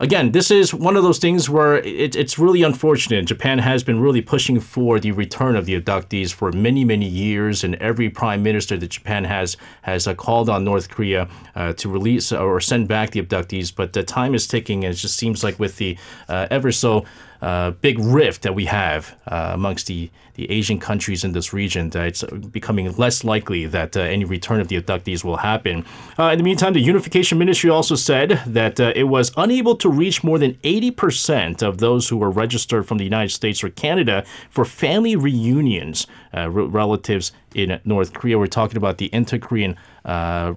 Again, 0.00 0.32
this 0.32 0.50
is 0.50 0.74
one 0.74 0.96
of 0.96 1.04
those 1.04 1.20
things 1.20 1.48
where 1.48 1.76
it, 1.76 2.16
it's 2.16 2.36
really 2.36 2.62
unfortunate. 2.64 3.26
Japan 3.26 3.60
has 3.60 3.84
been 3.84 4.00
really 4.00 4.20
pushing 4.20 4.58
for 4.58 4.98
the 4.98 5.12
return 5.12 5.54
of 5.54 5.66
the 5.66 5.80
abductees 5.80 6.32
for 6.32 6.50
many, 6.50 6.84
many 6.84 7.08
years, 7.08 7.62
and 7.62 7.76
every 7.76 8.10
prime 8.10 8.42
minister 8.42 8.76
that 8.76 8.90
Japan 8.90 9.22
has 9.24 9.56
has 9.82 10.08
uh, 10.08 10.14
called 10.14 10.50
on 10.50 10.64
North 10.64 10.88
Korea 10.90 11.28
uh, 11.54 11.72
to 11.74 11.88
release 11.88 12.32
or 12.32 12.60
send 12.60 12.88
back 12.88 13.12
the 13.12 13.22
abductees. 13.22 13.72
But 13.74 13.92
the 13.92 14.02
time 14.02 14.34
is 14.34 14.48
ticking, 14.48 14.84
and 14.84 14.92
it 14.92 14.96
just 14.96 15.16
seems 15.16 15.44
like 15.44 15.60
with 15.60 15.76
the 15.76 15.96
uh, 16.28 16.48
ever 16.50 16.72
so 16.72 17.04
uh, 17.44 17.72
big 17.72 17.98
rift 17.98 18.40
that 18.40 18.54
we 18.54 18.64
have 18.64 19.14
uh, 19.26 19.50
amongst 19.52 19.86
the, 19.86 20.10
the 20.32 20.50
Asian 20.50 20.78
countries 20.78 21.24
in 21.24 21.32
this 21.32 21.52
region, 21.52 21.90
that 21.90 22.06
it's 22.06 22.24
becoming 22.50 22.90
less 22.96 23.22
likely 23.22 23.66
that 23.66 23.94
uh, 23.94 24.00
any 24.00 24.24
return 24.24 24.62
of 24.62 24.68
the 24.68 24.80
abductees 24.80 25.22
will 25.22 25.36
happen. 25.36 25.84
Uh, 26.18 26.30
in 26.32 26.38
the 26.38 26.42
meantime, 26.42 26.72
the 26.72 26.80
Unification 26.80 27.36
Ministry 27.36 27.68
also 27.68 27.96
said 27.96 28.40
that 28.46 28.80
uh, 28.80 28.94
it 28.96 29.04
was 29.04 29.30
unable 29.36 29.76
to 29.76 29.90
reach 29.90 30.24
more 30.24 30.38
than 30.38 30.54
80% 30.64 31.62
of 31.62 31.78
those 31.78 32.08
who 32.08 32.16
were 32.16 32.30
registered 32.30 32.88
from 32.88 32.96
the 32.96 33.04
United 33.04 33.30
States 33.30 33.62
or 33.62 33.68
Canada 33.68 34.24
for 34.48 34.64
family 34.64 35.14
reunions, 35.14 36.06
uh, 36.34 36.48
relatives 36.48 37.30
in 37.54 37.78
North 37.84 38.14
Korea. 38.14 38.38
We're 38.38 38.46
talking 38.46 38.78
about 38.78 38.96
the 38.96 39.10
inter 39.12 39.38
Korean 39.38 39.76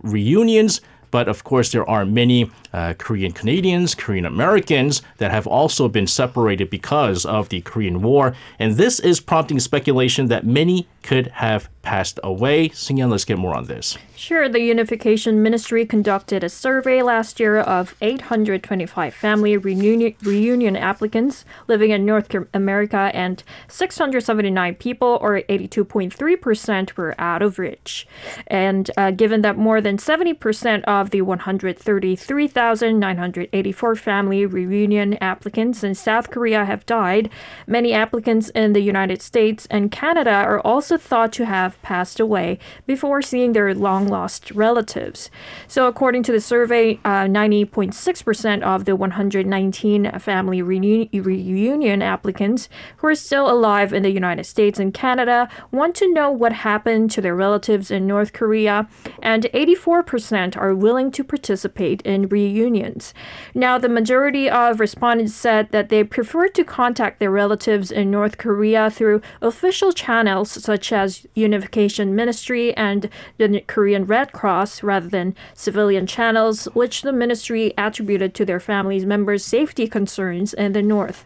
reunions. 0.04 0.80
But 1.12 1.28
of 1.28 1.44
course, 1.44 1.72
there 1.72 1.88
are 1.90 2.06
many 2.06 2.52
uh, 2.74 2.94
Korean 2.98 3.32
Canadians, 3.32 3.96
Korean 3.96 4.26
Americans 4.26 5.02
that 5.18 5.32
have 5.32 5.48
also 5.48 5.88
been 5.88 6.08
separated 6.08 6.70
because 6.70 7.26
of 7.26 7.50
the 7.50 7.62
Korean 7.62 8.02
War. 8.02 8.36
And 8.60 8.76
this 8.76 9.00
is 9.00 9.20
prompting 9.20 9.60
speculation 9.60 10.28
that 10.28 10.46
many 10.46 10.88
could 11.08 11.28
have 11.28 11.70
passed 11.84 12.20
away. 12.22 12.68
Seung-yeon, 12.68 13.10
let's 13.10 13.24
get 13.24 13.38
more 13.38 13.56
on 13.56 13.64
this. 13.64 13.98
Sure, 14.14 14.50
the 14.50 14.60
Unification 14.60 15.42
Ministry 15.42 15.86
conducted 15.86 16.44
a 16.44 16.50
survey 16.50 17.02
last 17.02 17.40
year 17.40 17.60
of 17.60 17.96
825 18.02 19.14
family 19.14 19.56
reunion, 19.56 20.14
reunion 20.22 20.76
applicants 20.76 21.46
living 21.68 21.92
in 21.92 22.06
North 22.06 22.36
America, 22.54 23.10
and 23.14 23.42
679 23.70 24.76
people, 24.76 25.18
or 25.22 25.44
82.3%, 25.48 26.98
were 26.98 27.16
out 27.18 27.42
of 27.42 27.58
reach. 27.58 28.06
And 28.48 28.92
uh, 28.98 29.12
given 29.12 29.44
that 29.44 29.56
more 29.56 29.80
than 29.80 29.96
70% 29.96 30.84
of 30.84 31.12
the 31.12 31.22
133,984 31.22 33.96
family 33.96 34.46
reunion 34.46 35.14
applicants 35.22 35.86
in 35.86 35.96
South 35.96 36.32
Korea 36.32 36.66
have 36.66 36.86
died, 36.86 37.30
many 37.66 37.94
applicants 37.94 38.50
in 38.50 38.74
the 38.74 38.82
United 38.82 39.22
States 39.22 39.68
and 39.72 39.90
Canada 39.90 40.32
are 40.32 40.60
also 40.62 40.97
thought 41.02 41.32
to 41.34 41.46
have 41.46 41.82
passed 41.82 42.20
away 42.20 42.60
before 42.86 43.22
seeing 43.22 43.54
their 43.54 43.74
long 43.74 44.08
lost 44.08 44.52
relatives. 44.52 45.30
So, 45.68 45.88
according 45.88 46.24
to 46.24 46.32
the 46.32 46.42
survey, 46.42 47.00
uh, 47.06 47.26
90.6% 47.26 48.64
of 48.64 48.86
the 48.86 48.96
119 48.96 50.20
family 50.20 50.62
reuni- 50.62 51.10
reunion 51.26 52.02
applicants 52.02 52.70
who 52.98 53.08
are 53.08 53.16
still 53.16 53.50
alive 53.50 53.94
in 53.94 54.04
the 54.04 54.12
United 54.12 54.46
States 54.46 54.80
and 54.80 54.94
Canada 54.94 55.50
want 55.72 55.96
to 55.96 56.12
know 56.14 56.32
what 56.32 56.54
happened 56.54 57.12
to 57.12 57.22
their 57.22 57.36
relatives 57.36 57.92
in 57.92 58.08
North 58.08 58.34
Korea, 58.34 58.88
and 59.22 59.44
84% 59.54 60.58
are 60.58 60.76
willing 60.76 61.12
to 61.12 61.24
participate 61.24 62.02
in 62.02 62.28
reunions. 62.28 63.14
Now, 63.54 63.78
the 63.78 63.90
majority 63.90 64.50
of 64.50 64.80
respondents 64.80 65.34
said 65.34 65.72
that 65.72 65.90
they 65.90 66.04
prefer 66.04 66.48
to 66.50 66.64
contact 66.64 67.20
their 67.20 67.32
relatives 67.32 67.92
in 67.92 68.12
North 68.12 68.38
Korea 68.38 68.90
through 68.90 69.22
official 69.42 69.92
channels 69.92 70.52
such 70.52 70.77
as 70.92 71.26
Unification 71.36 72.16
Ministry 72.16 72.76
and 72.76 73.10
the 73.38 73.62
Korean 73.68 74.06
Red 74.06 74.32
Cross 74.32 74.84
rather 74.84 75.08
than 75.08 75.36
civilian 75.54 76.06
channels, 76.08 76.66
which 76.74 77.02
the 77.02 77.12
ministry 77.12 77.74
attributed 77.78 78.34
to 78.36 78.46
their 78.46 78.60
families' 78.60 79.06
members' 79.06 79.44
safety 79.44 79.88
concerns 79.88 80.54
in 80.54 80.74
the 80.74 80.82
north. 80.82 81.26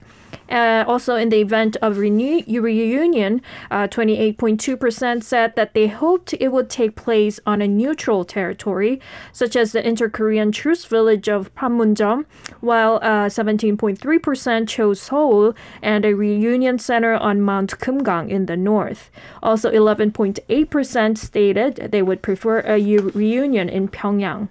Uh, 0.51 0.83
also, 0.85 1.15
in 1.15 1.29
the 1.29 1.39
event 1.39 1.77
of 1.81 1.97
renew- 1.97 2.43
reunion, 2.61 3.41
uh, 3.71 3.87
28.2% 3.87 5.23
said 5.23 5.55
that 5.55 5.73
they 5.73 5.87
hoped 5.87 6.33
it 6.39 6.49
would 6.49 6.69
take 6.69 6.95
place 6.95 7.39
on 7.45 7.61
a 7.61 7.67
neutral 7.67 8.25
territory, 8.25 8.99
such 9.31 9.55
as 9.55 9.71
the 9.71 9.87
inter-Korean 9.87 10.51
truce 10.51 10.83
village 10.85 11.29
of 11.29 11.53
Panmunjom, 11.55 12.25
while 12.59 12.99
uh, 13.01 13.29
17.3% 13.29 14.67
chose 14.67 15.01
Seoul 15.01 15.55
and 15.81 16.03
a 16.03 16.13
reunion 16.13 16.77
center 16.77 17.13
on 17.13 17.41
Mount 17.41 17.79
Kumgang 17.79 18.29
in 18.29 18.45
the 18.47 18.57
north. 18.57 19.09
Also, 19.41 19.71
11.8% 19.71 21.17
stated 21.17 21.75
they 21.91 22.01
would 22.01 22.21
prefer 22.21 22.59
a 22.59 22.77
u- 22.77 23.11
reunion 23.15 23.69
in 23.69 23.87
Pyongyang. 23.87 24.49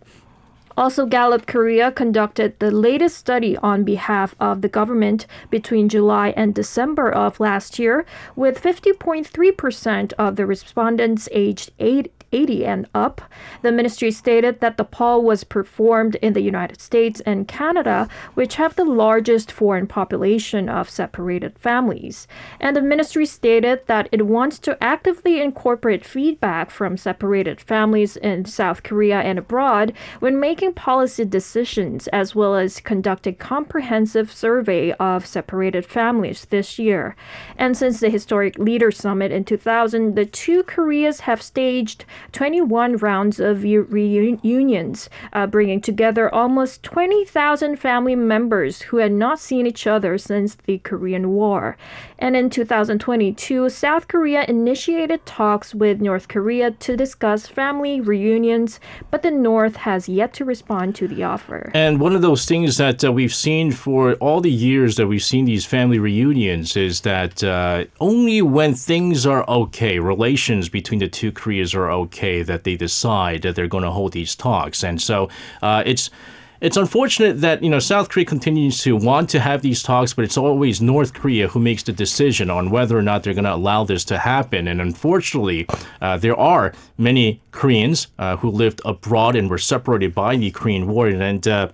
Also, 0.77 1.05
Gallup 1.05 1.47
Korea 1.47 1.91
conducted 1.91 2.59
the 2.59 2.71
latest 2.71 3.17
study 3.17 3.57
on 3.59 3.85
behalf 3.85 4.35
of 4.41 4.63
the 4.63 4.69
government 4.69 5.27
between 5.51 5.89
July 5.89 6.33
and 6.37 6.55
December 6.55 7.11
of 7.11 7.41
last 7.41 7.79
year, 7.79 8.07
with 8.37 8.63
50.3% 8.63 10.13
of 10.15 10.37
the 10.37 10.47
respondents 10.47 11.29
aged 11.33 11.73
8 11.79 12.13
80 12.33 12.65
and 12.65 12.89
up. 12.95 13.21
The 13.63 13.73
ministry 13.73 14.11
stated 14.11 14.61
that 14.61 14.77
the 14.77 14.85
poll 14.85 15.23
was 15.23 15.45
performed 15.45 16.17
in 16.17 16.33
the 16.33 16.43
United 16.43 16.81
States 16.81 17.21
and 17.21 17.49
Canada, 17.49 18.09
which 18.35 18.57
have 18.57 18.77
the 18.77 18.85
largest 18.85 19.51
foreign 19.51 19.87
population 19.87 20.69
of 20.69 20.89
separated 20.89 21.59
families. 21.59 22.27
And 22.61 22.77
the 22.77 22.83
ministry 22.83 23.27
stated 23.27 23.87
that 23.87 24.09
it 24.13 24.27
wants 24.27 24.59
to 24.61 24.83
actively 24.83 25.41
incorporate 25.41 26.05
feedback 26.05 26.71
from 26.71 26.97
separated 26.97 27.61
families 27.61 28.17
in 28.17 28.45
South 28.45 28.83
Korea 28.83 29.21
and 29.21 29.39
abroad 29.39 29.93
when 30.21 30.41
making 30.41 30.75
policy 30.75 31.25
decisions, 31.25 32.07
as 32.09 32.35
well 32.35 32.55
as 32.55 32.81
conduct 32.81 33.27
a 33.27 33.33
comprehensive 33.33 34.33
survey 34.33 34.93
of 34.93 35.27
separated 35.27 35.85
families 35.85 36.47
this 36.47 36.79
year. 36.79 37.17
And 37.57 37.77
since 37.77 38.01
the 38.01 38.11
historic 38.11 38.59
Leader 38.59 38.91
Summit 38.91 39.33
in 39.33 39.45
2000, 39.45 40.15
the 40.15 40.27
two 40.27 40.63
Koreas 40.63 41.21
have 41.21 41.43
staged 41.43 42.05
21 42.33 42.97
rounds 42.99 43.41
of 43.41 43.63
reunions, 43.63 45.11
uh, 45.33 45.47
bringing 45.47 45.81
together 45.81 46.33
almost 46.35 46.83
20,000 46.83 47.77
family 47.77 48.17
members 48.17 48.83
who 48.83 48.99
had 48.99 49.13
not 49.13 49.39
seen 49.39 49.67
each 49.67 49.87
other 49.87 50.19
since 50.19 50.57
the 50.67 50.79
Korean 50.79 51.31
War. 51.31 51.77
And 52.21 52.37
in 52.37 52.51
2022, 52.51 53.71
South 53.71 54.07
Korea 54.07 54.45
initiated 54.47 55.25
talks 55.25 55.75
with 55.75 56.03
North 56.03 56.29
Korea 56.29 56.71
to 56.71 56.97
discuss 56.97 57.47
family 57.47 57.99
reunions, 57.99 58.79
but 59.11 59.23
the 59.23 59.31
North 59.31 59.77
has 59.77 60.07
yet 60.07 60.35
to 60.35 60.45
respond 60.45 60.95
to 60.97 61.09
the 61.09 61.25
offer. 61.25 61.71
And 61.73 61.99
one 61.99 62.15
of 62.15 62.21
those 62.21 62.45
things 62.45 62.77
that 62.77 63.03
uh, 63.03 63.11
we've 63.11 63.35
seen 63.35 63.73
for 63.73 64.15
all 64.15 64.43
the 64.43 64.51
years 64.51 64.97
that 64.97 65.07
we've 65.07 65.23
seen 65.23 65.47
these 65.47 65.65
family 65.65 65.99
reunions 65.99 66.77
is 66.77 67.01
that 67.01 67.43
uh, 67.43 67.87
only 68.01 68.43
when 68.43 68.75
things 68.75 69.25
are 69.25 69.49
okay, 69.49 69.99
relations 69.99 70.69
between 70.69 71.01
the 71.01 71.09
two 71.09 71.33
Koreas 71.33 71.75
are 71.75 71.91
okay, 71.91 72.43
that 72.43 72.65
they 72.65 72.77
decide 72.77 73.43
that 73.43 73.57
they're 73.57 73.67
going 73.67 73.85
to 73.85 73.91
hold 73.91 74.13
these 74.13 74.37
talks. 74.37 74.85
And 74.85 75.01
so 75.01 75.31
uh, 75.63 75.83
it's 75.87 76.11
it's 76.61 76.77
unfortunate 76.77 77.41
that 77.41 77.63
you 77.63 77.71
know 77.71 77.79
South 77.79 78.09
Korea 78.09 78.27
continues 78.27 78.79
to 78.83 78.97
want 78.97 79.31
to 79.31 79.41
have 79.41 79.63
these 79.63 79.83
talks, 79.83 80.13
but 80.13 80.25
it's 80.25 80.37
always 80.37 80.81
North 80.81 81.15
Korea 81.15 81.49
who 81.49 81.59
makes 81.59 81.83
the 81.83 81.93
decision 81.93 82.51
on 82.51 82.71
whether 82.71 82.99
or 82.99 83.03
not 83.03 83.23
they're 83.23 83.35
going 83.35 83.45
to 83.45 83.55
allow 83.55 83.85
this 83.85 84.05
to 84.07 84.19
happen. 84.19 84.69
And 84.69 84.81
unfortunately, 84.81 85.67
uh, 86.01 86.19
there 86.19 86.37
are 86.37 86.73
many 86.99 87.41
Koreans 87.51 88.09
uh, 88.19 88.37
who 88.37 88.51
lived 88.51 88.81
abroad 88.85 89.37
and 89.37 89.49
were 89.49 89.59
separated 89.59 90.15
by 90.15 90.37
the 90.37 90.51
Korean 90.51 90.87
War, 90.87 91.09
and. 91.09 91.47
Uh, 91.47 91.69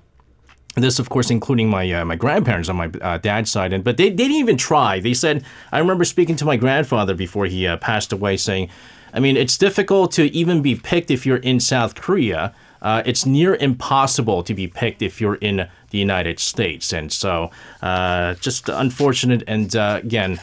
this, 0.79 0.99
of 0.99 1.09
course, 1.09 1.31
including 1.31 1.71
my 1.71 1.91
uh, 1.91 2.05
my 2.05 2.17
grandparents 2.17 2.69
on 2.69 2.77
my 2.77 2.91
uh, 3.01 3.17
dad's 3.17 3.51
side, 3.51 3.73
and 3.73 3.83
but 3.83 3.97
they, 3.97 4.11
they 4.11 4.25
didn't 4.25 4.37
even 4.37 4.59
try. 4.59 5.01
They 5.01 5.15
said, 5.15 5.43
I 5.73 5.79
remember 5.79 6.05
speaking 6.05 6.37
to 6.37 6.45
my 6.45 6.59
grandfather 6.59 7.15
before 7.15 7.47
he 7.47 7.67
uh, 7.67 7.79
passed 7.79 8.13
away, 8.13 8.37
saying, 8.37 8.69
I 9.15 9.21
mean, 9.21 9.39
it's 9.39 9.57
difficult 9.57 10.13
to 10.13 10.25
even 10.37 10.61
be 10.61 10.75
picked 10.75 11.11
if 11.11 11.25
you're 11.25 11.39
in 11.39 11.61
South 11.61 11.95
Korea. 11.95 12.55
Uh, 12.83 13.03
it's 13.07 13.27
near 13.27 13.55
impossible 13.57 14.43
to 14.43 14.55
be 14.55 14.67
picked 14.67 15.03
if 15.03 15.21
you're 15.21 15.37
in 15.37 15.69
the 15.91 15.99
United 15.99 16.39
States, 16.39 16.93
and 16.93 17.13
so 17.13 17.51
uh, 17.83 18.35
just 18.35 18.69
unfortunate. 18.69 19.43
And 19.47 19.75
uh, 19.75 20.01
again, 20.03 20.41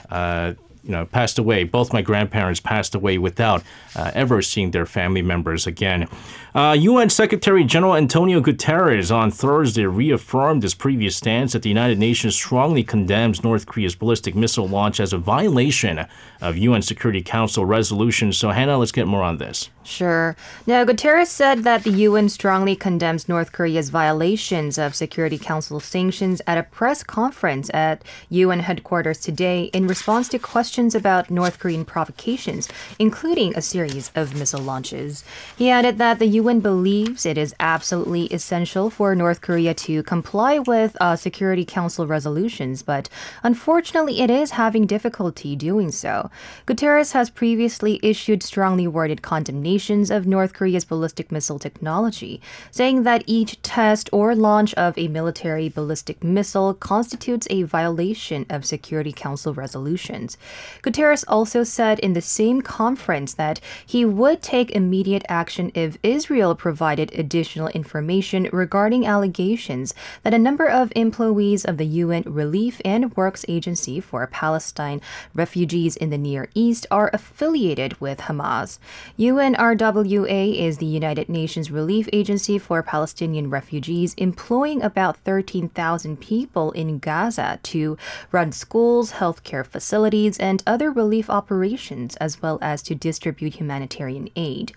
you 0.84 0.92
know, 0.92 1.06
passed 1.06 1.40
away. 1.40 1.64
Both 1.64 1.94
my 1.94 2.02
grandparents 2.02 2.60
passed 2.60 2.94
away 2.94 3.18
without 3.18 3.64
uh, 3.96 4.12
ever 4.14 4.42
seeing 4.42 4.72
their 4.72 4.86
family 4.86 5.22
members 5.22 5.66
again. 5.66 6.08
Uh, 6.56 6.78
UN 6.80 7.10
Secretary 7.10 7.64
General 7.64 7.96
Antonio 7.96 8.40
Guterres 8.40 9.12
on 9.12 9.32
Thursday 9.32 9.88
reaffirmed 9.88 10.62
his 10.62 10.76
previous 10.76 11.16
stance 11.16 11.54
that 11.54 11.64
the 11.64 11.70
United 11.70 11.98
Nations 11.98 12.36
strongly 12.36 12.84
condemns 12.84 13.44
North 13.44 13.66
Korea's 13.66 13.96
ballistic 13.96 14.36
missile 14.36 14.68
launch 14.68 15.00
as 15.00 15.14
a 15.14 15.18
violation 15.18 16.06
of 16.42 16.56
UN 16.56 16.84
Security 16.84 17.24
Council 17.24 17.66
resolutions. 17.66 18.38
So, 18.38 18.52
Hannah, 18.52 18.78
let's 18.78 18.92
get 18.92 19.08
more 19.08 19.24
on 19.24 19.38
this. 19.38 19.72
Sure. 19.84 20.36
Now, 20.68 20.86
Guterres 20.86 21.28
said 21.28 21.64
that 21.64 21.84
the 21.84 21.90
UN 21.90 22.30
strongly 22.30 22.76
condemns 22.76 23.28
North 23.28 23.52
Korea's 23.52 23.90
violations 23.90 24.78
of 24.78 24.96
Security 24.96 25.40
Council 25.40 25.80
sanctions 25.80 26.40
at 26.46 26.58
a 26.58 26.64
press 26.64 27.04
conference 27.04 27.70
at 27.74 28.04
UN 28.30 28.60
headquarters 28.60 29.20
today 29.20 29.72
in 29.74 29.88
response 29.88 30.30
to 30.30 30.40
questions 30.40 30.94
about 30.94 31.32
North 31.32 31.60
Korean 31.60 31.84
provocations, 31.84 32.70
including 33.00 33.56
a 33.56 33.62
series 33.62 34.12
of 34.16 34.36
missile 34.36 34.62
launches. 34.62 35.24
He 35.58 35.70
added 35.70 35.98
that 35.98 36.20
the 36.20 36.28
UN 36.28 36.43
believes 36.44 37.26
it 37.26 37.38
is 37.38 37.56
absolutely 37.60 38.26
essential 38.26 38.90
for 38.90 39.16
North 39.16 39.40
Korea 39.40 39.74
to 39.74 40.04
comply 40.04 40.60
with 40.60 40.98
uh, 41.00 41.16
Security 41.16 41.64
Council 41.64 42.06
resolutions, 42.06 42.84
but 42.84 43.08
unfortunately, 43.44 44.20
it 44.20 44.30
is 44.30 44.52
having 44.52 44.86
difficulty 44.86 45.56
doing 45.56 45.90
so. 45.90 46.30
Guterres 46.68 47.14
has 47.14 47.30
previously 47.30 48.00
issued 48.04 48.44
strongly 48.44 48.88
worded 48.88 49.22
condemnations 49.22 50.12
of 50.12 50.28
North 50.28 50.52
Korea's 50.54 50.84
ballistic 50.84 51.32
missile 51.32 51.60
technology, 51.60 52.42
saying 52.72 53.04
that 53.04 53.24
each 53.26 53.62
test 53.62 54.10
or 54.12 54.36
launch 54.36 54.74
of 54.74 54.98
a 54.98 55.08
military 55.08 55.70
ballistic 55.70 56.24
missile 56.24 56.74
constitutes 56.74 57.48
a 57.50 57.64
violation 57.64 58.46
of 58.50 58.66
Security 58.66 59.14
Council 59.14 59.54
resolutions. 59.54 60.38
Guterres 60.82 61.24
also 61.28 61.64
said 61.64 62.00
in 62.00 62.14
the 62.14 62.22
same 62.22 62.62
conference 62.62 63.34
that 63.36 63.62
he 63.86 64.04
would 64.04 64.42
take 64.42 64.72
immediate 64.72 65.24
action 65.30 65.72
if 65.74 65.98
Israel 66.04 66.33
Israel 66.34 66.56
provided 66.56 67.14
additional 67.14 67.68
information 67.68 68.50
regarding 68.52 69.06
allegations 69.06 69.94
that 70.24 70.34
a 70.34 70.40
number 70.40 70.66
of 70.66 70.92
employees 70.96 71.64
of 71.64 71.78
the 71.78 71.86
UN 71.86 72.24
Relief 72.26 72.82
and 72.84 73.16
Works 73.16 73.46
Agency 73.48 74.00
for 74.00 74.26
Palestine 74.26 75.00
refugees 75.36 75.96
in 75.96 76.10
the 76.10 76.18
Near 76.18 76.50
East 76.56 76.88
are 76.90 77.12
affiliated 77.14 78.02
with 78.02 78.22
Hamas. 78.22 78.80
UNRWA 79.20 80.58
is 80.58 80.80
the 80.80 80.88
United 80.88 81.30
Nations 81.30 81.70
Relief 81.70 82.10
Agency 82.12 82.58
for 82.58 82.82
Palestinian 82.82 83.52
refugees, 83.52 84.16
employing 84.16 84.82
about 84.82 85.18
13,000 85.18 86.20
people 86.20 86.72
in 86.72 86.98
Gaza 86.98 87.60
to 87.62 87.96
run 88.32 88.52
schools, 88.52 89.12
healthcare 89.12 89.64
facilities, 89.64 90.40
and 90.40 90.64
other 90.66 90.90
relief 90.90 91.30
operations, 91.30 92.16
as 92.16 92.42
well 92.42 92.58
as 92.60 92.82
to 92.82 92.96
distribute 92.96 93.54
humanitarian 93.54 94.30
aid. 94.36 94.72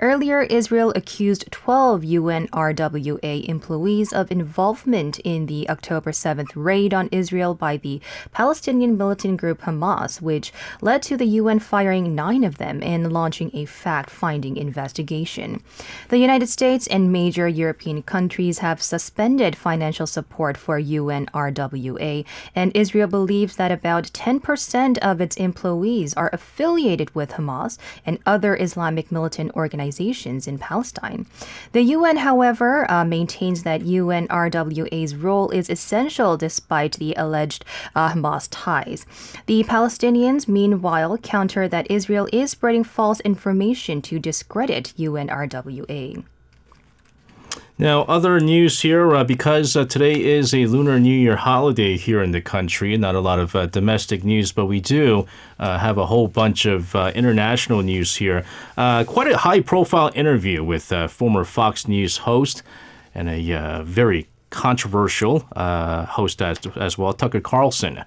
Earlier, 0.00 0.42
Israel 0.42 0.92
accused 0.98 1.46
12 1.52 2.02
UNRWA 2.02 3.48
employees 3.48 4.12
of 4.12 4.32
involvement 4.32 5.20
in 5.20 5.46
the 5.46 5.70
October 5.70 6.10
7th 6.10 6.50
raid 6.56 6.92
on 6.92 7.08
Israel 7.12 7.54
by 7.54 7.76
the 7.76 8.00
Palestinian 8.32 8.98
militant 8.98 9.38
group 9.40 9.60
Hamas, 9.62 10.20
which 10.20 10.52
led 10.82 11.00
to 11.04 11.16
the 11.16 11.38
UN 11.40 11.60
firing 11.60 12.16
nine 12.16 12.42
of 12.42 12.58
them 12.58 12.82
and 12.82 13.12
launching 13.12 13.50
a 13.54 13.64
fact 13.64 14.10
finding 14.10 14.56
investigation. 14.56 15.62
The 16.08 16.18
United 16.18 16.48
States 16.48 16.88
and 16.88 17.12
major 17.12 17.46
European 17.46 18.02
countries 18.02 18.58
have 18.58 18.82
suspended 18.82 19.54
financial 19.54 20.08
support 20.08 20.56
for 20.56 20.80
UNRWA, 20.80 22.24
and 22.56 22.72
Israel 22.74 23.06
believes 23.06 23.54
that 23.54 23.70
about 23.70 24.04
10% 24.06 24.98
of 24.98 25.20
its 25.20 25.36
employees 25.36 26.12
are 26.14 26.30
affiliated 26.32 27.14
with 27.14 27.32
Hamas 27.32 27.78
and 28.04 28.18
other 28.26 28.56
Islamic 28.56 29.12
militant 29.12 29.54
organizations 29.54 30.48
in 30.48 30.58
Palestine. 30.58 30.87
The 31.72 31.82
UN, 31.82 32.18
however, 32.18 32.90
uh, 32.90 33.04
maintains 33.04 33.62
that 33.62 33.82
UNRWA's 33.82 35.14
role 35.16 35.50
is 35.50 35.70
essential 35.70 36.36
despite 36.36 36.94
the 36.94 37.14
alleged 37.16 37.64
uh, 37.94 38.10
Hamas 38.10 38.48
ties. 38.50 39.06
The 39.46 39.64
Palestinians, 39.64 40.48
meanwhile, 40.48 41.18
counter 41.18 41.68
that 41.68 41.90
Israel 41.90 42.28
is 42.32 42.50
spreading 42.50 42.84
false 42.84 43.20
information 43.20 44.02
to 44.02 44.18
discredit 44.18 44.94
UNRWA. 44.96 46.24
Now, 47.80 48.02
other 48.02 48.40
news 48.40 48.80
here 48.80 49.14
uh, 49.14 49.22
because 49.22 49.76
uh, 49.76 49.84
today 49.84 50.20
is 50.20 50.52
a 50.52 50.66
Lunar 50.66 50.98
New 50.98 51.16
Year 51.16 51.36
holiday 51.36 51.96
here 51.96 52.20
in 52.20 52.32
the 52.32 52.40
country. 52.40 52.96
Not 52.96 53.14
a 53.14 53.20
lot 53.20 53.38
of 53.38 53.54
uh, 53.54 53.66
domestic 53.66 54.24
news, 54.24 54.50
but 54.50 54.66
we 54.66 54.80
do 54.80 55.28
uh, 55.60 55.78
have 55.78 55.96
a 55.96 56.06
whole 56.06 56.26
bunch 56.26 56.66
of 56.66 56.96
uh, 56.96 57.12
international 57.14 57.82
news 57.82 58.16
here. 58.16 58.44
Uh, 58.76 59.04
quite 59.04 59.30
a 59.30 59.36
high 59.36 59.60
profile 59.60 60.10
interview 60.16 60.64
with 60.64 60.92
former 61.08 61.44
Fox 61.44 61.86
News 61.86 62.16
host 62.16 62.64
and 63.14 63.28
a 63.28 63.84
very 63.84 64.26
controversial 64.50 65.46
host 65.54 66.42
as, 66.42 66.58
as 66.74 66.98
well, 66.98 67.12
Tucker 67.12 67.40
Carlson. 67.40 68.04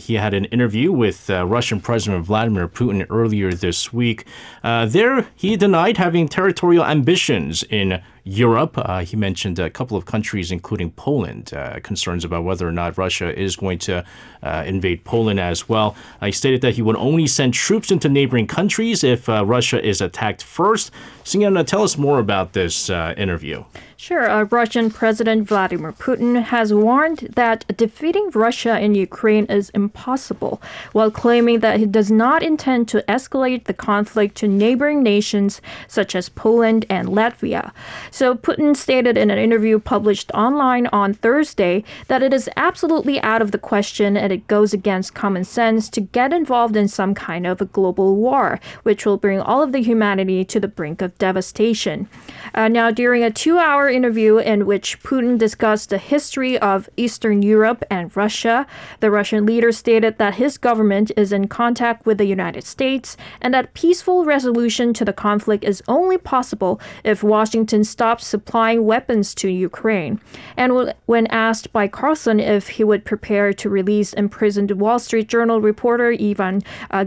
He 0.00 0.14
had 0.16 0.34
an 0.34 0.44
interview 0.46 0.92
with 0.92 1.30
Russian 1.30 1.80
President 1.80 2.26
Vladimir 2.26 2.68
Putin 2.68 3.06
earlier 3.08 3.54
this 3.54 3.90
week. 3.90 4.26
There, 4.62 5.28
he 5.34 5.56
denied 5.56 5.96
having 5.96 6.28
territorial 6.28 6.84
ambitions 6.84 7.62
in 7.62 8.02
Europe. 8.24 8.74
Uh, 8.76 9.04
he 9.04 9.16
mentioned 9.16 9.58
a 9.58 9.68
couple 9.68 9.96
of 9.96 10.04
countries, 10.04 10.52
including 10.52 10.92
Poland, 10.92 11.52
uh, 11.52 11.80
concerns 11.82 12.24
about 12.24 12.44
whether 12.44 12.66
or 12.66 12.72
not 12.72 12.96
Russia 12.96 13.36
is 13.38 13.56
going 13.56 13.78
to 13.78 14.04
uh, 14.42 14.62
invade 14.66 15.04
Poland 15.04 15.40
as 15.40 15.68
well. 15.68 15.96
Uh, 16.20 16.26
he 16.26 16.32
stated 16.32 16.60
that 16.60 16.74
he 16.74 16.82
would 16.82 16.96
only 16.96 17.26
send 17.26 17.54
troops 17.54 17.90
into 17.90 18.08
neighboring 18.08 18.46
countries 18.46 19.02
if 19.02 19.28
uh, 19.28 19.44
Russia 19.44 19.84
is 19.84 20.00
attacked 20.00 20.42
first. 20.42 20.90
Singyana, 21.24 21.66
tell 21.66 21.82
us 21.82 21.96
more 21.96 22.18
about 22.18 22.52
this 22.52 22.90
uh, 22.90 23.14
interview. 23.16 23.64
Sure. 23.96 24.28
Uh, 24.28 24.42
Russian 24.50 24.90
President 24.90 25.46
Vladimir 25.46 25.92
Putin 25.92 26.42
has 26.42 26.74
warned 26.74 27.28
that 27.36 27.64
defeating 27.76 28.30
Russia 28.34 28.80
in 28.80 28.96
Ukraine 28.96 29.44
is 29.44 29.70
impossible, 29.70 30.60
while 30.90 31.08
claiming 31.08 31.60
that 31.60 31.78
he 31.78 31.86
does 31.86 32.10
not 32.10 32.42
intend 32.42 32.88
to 32.88 33.04
escalate 33.08 33.66
the 33.66 33.72
conflict 33.72 34.34
to 34.38 34.48
neighboring 34.48 35.04
nations 35.04 35.60
such 35.86 36.16
as 36.16 36.28
Poland 36.28 36.84
and 36.90 37.10
Latvia. 37.10 37.70
So 38.12 38.34
Putin 38.34 38.76
stated 38.76 39.16
in 39.16 39.30
an 39.30 39.38
interview 39.38 39.78
published 39.78 40.30
online 40.32 40.86
on 40.88 41.14
Thursday 41.14 41.82
that 42.08 42.22
it 42.22 42.34
is 42.34 42.48
absolutely 42.58 43.18
out 43.22 43.40
of 43.40 43.52
the 43.52 43.58
question 43.58 44.18
and 44.18 44.30
it 44.30 44.46
goes 44.48 44.74
against 44.74 45.14
common 45.14 45.44
sense 45.44 45.88
to 45.88 46.02
get 46.02 46.30
involved 46.30 46.76
in 46.76 46.88
some 46.88 47.14
kind 47.14 47.46
of 47.46 47.62
a 47.62 47.64
global 47.64 48.14
war, 48.16 48.60
which 48.82 49.06
will 49.06 49.16
bring 49.16 49.40
all 49.40 49.62
of 49.62 49.72
the 49.72 49.80
humanity 49.80 50.44
to 50.44 50.60
the 50.60 50.68
brink 50.68 51.00
of 51.00 51.16
devastation. 51.16 52.06
Uh, 52.54 52.68
now, 52.68 52.90
during 52.90 53.24
a 53.24 53.30
two 53.30 53.56
hour 53.56 53.88
interview 53.88 54.36
in 54.36 54.66
which 54.66 55.02
Putin 55.02 55.38
discussed 55.38 55.88
the 55.88 55.96
history 55.96 56.58
of 56.58 56.90
Eastern 56.98 57.40
Europe 57.40 57.82
and 57.90 58.14
Russia, 58.14 58.66
the 59.00 59.10
Russian 59.10 59.46
leader 59.46 59.72
stated 59.72 60.18
that 60.18 60.34
his 60.34 60.58
government 60.58 61.10
is 61.16 61.32
in 61.32 61.48
contact 61.48 62.04
with 62.04 62.18
the 62.18 62.26
United 62.26 62.64
States 62.64 63.16
and 63.40 63.54
that 63.54 63.72
peaceful 63.72 64.26
resolution 64.26 64.92
to 64.92 65.02
the 65.02 65.14
conflict 65.14 65.64
is 65.64 65.82
only 65.88 66.18
possible 66.18 66.78
if 67.04 67.22
Washington 67.22 67.82
stops 67.82 68.01
supplying 68.20 68.84
weapons 68.84 69.34
to 69.36 69.48
Ukraine. 69.48 70.20
And 70.56 70.92
when 71.06 71.26
asked 71.28 71.72
by 71.72 71.88
Carlson 71.88 72.40
if 72.40 72.68
he 72.68 72.84
would 72.84 73.04
prepare 73.04 73.52
to 73.52 73.68
release 73.68 74.12
imprisoned 74.12 74.72
Wall 74.72 74.98
Street 74.98 75.28
Journal 75.28 75.60
reporter 75.60 76.14
Ivan 76.18 76.62
uh, 76.90 77.04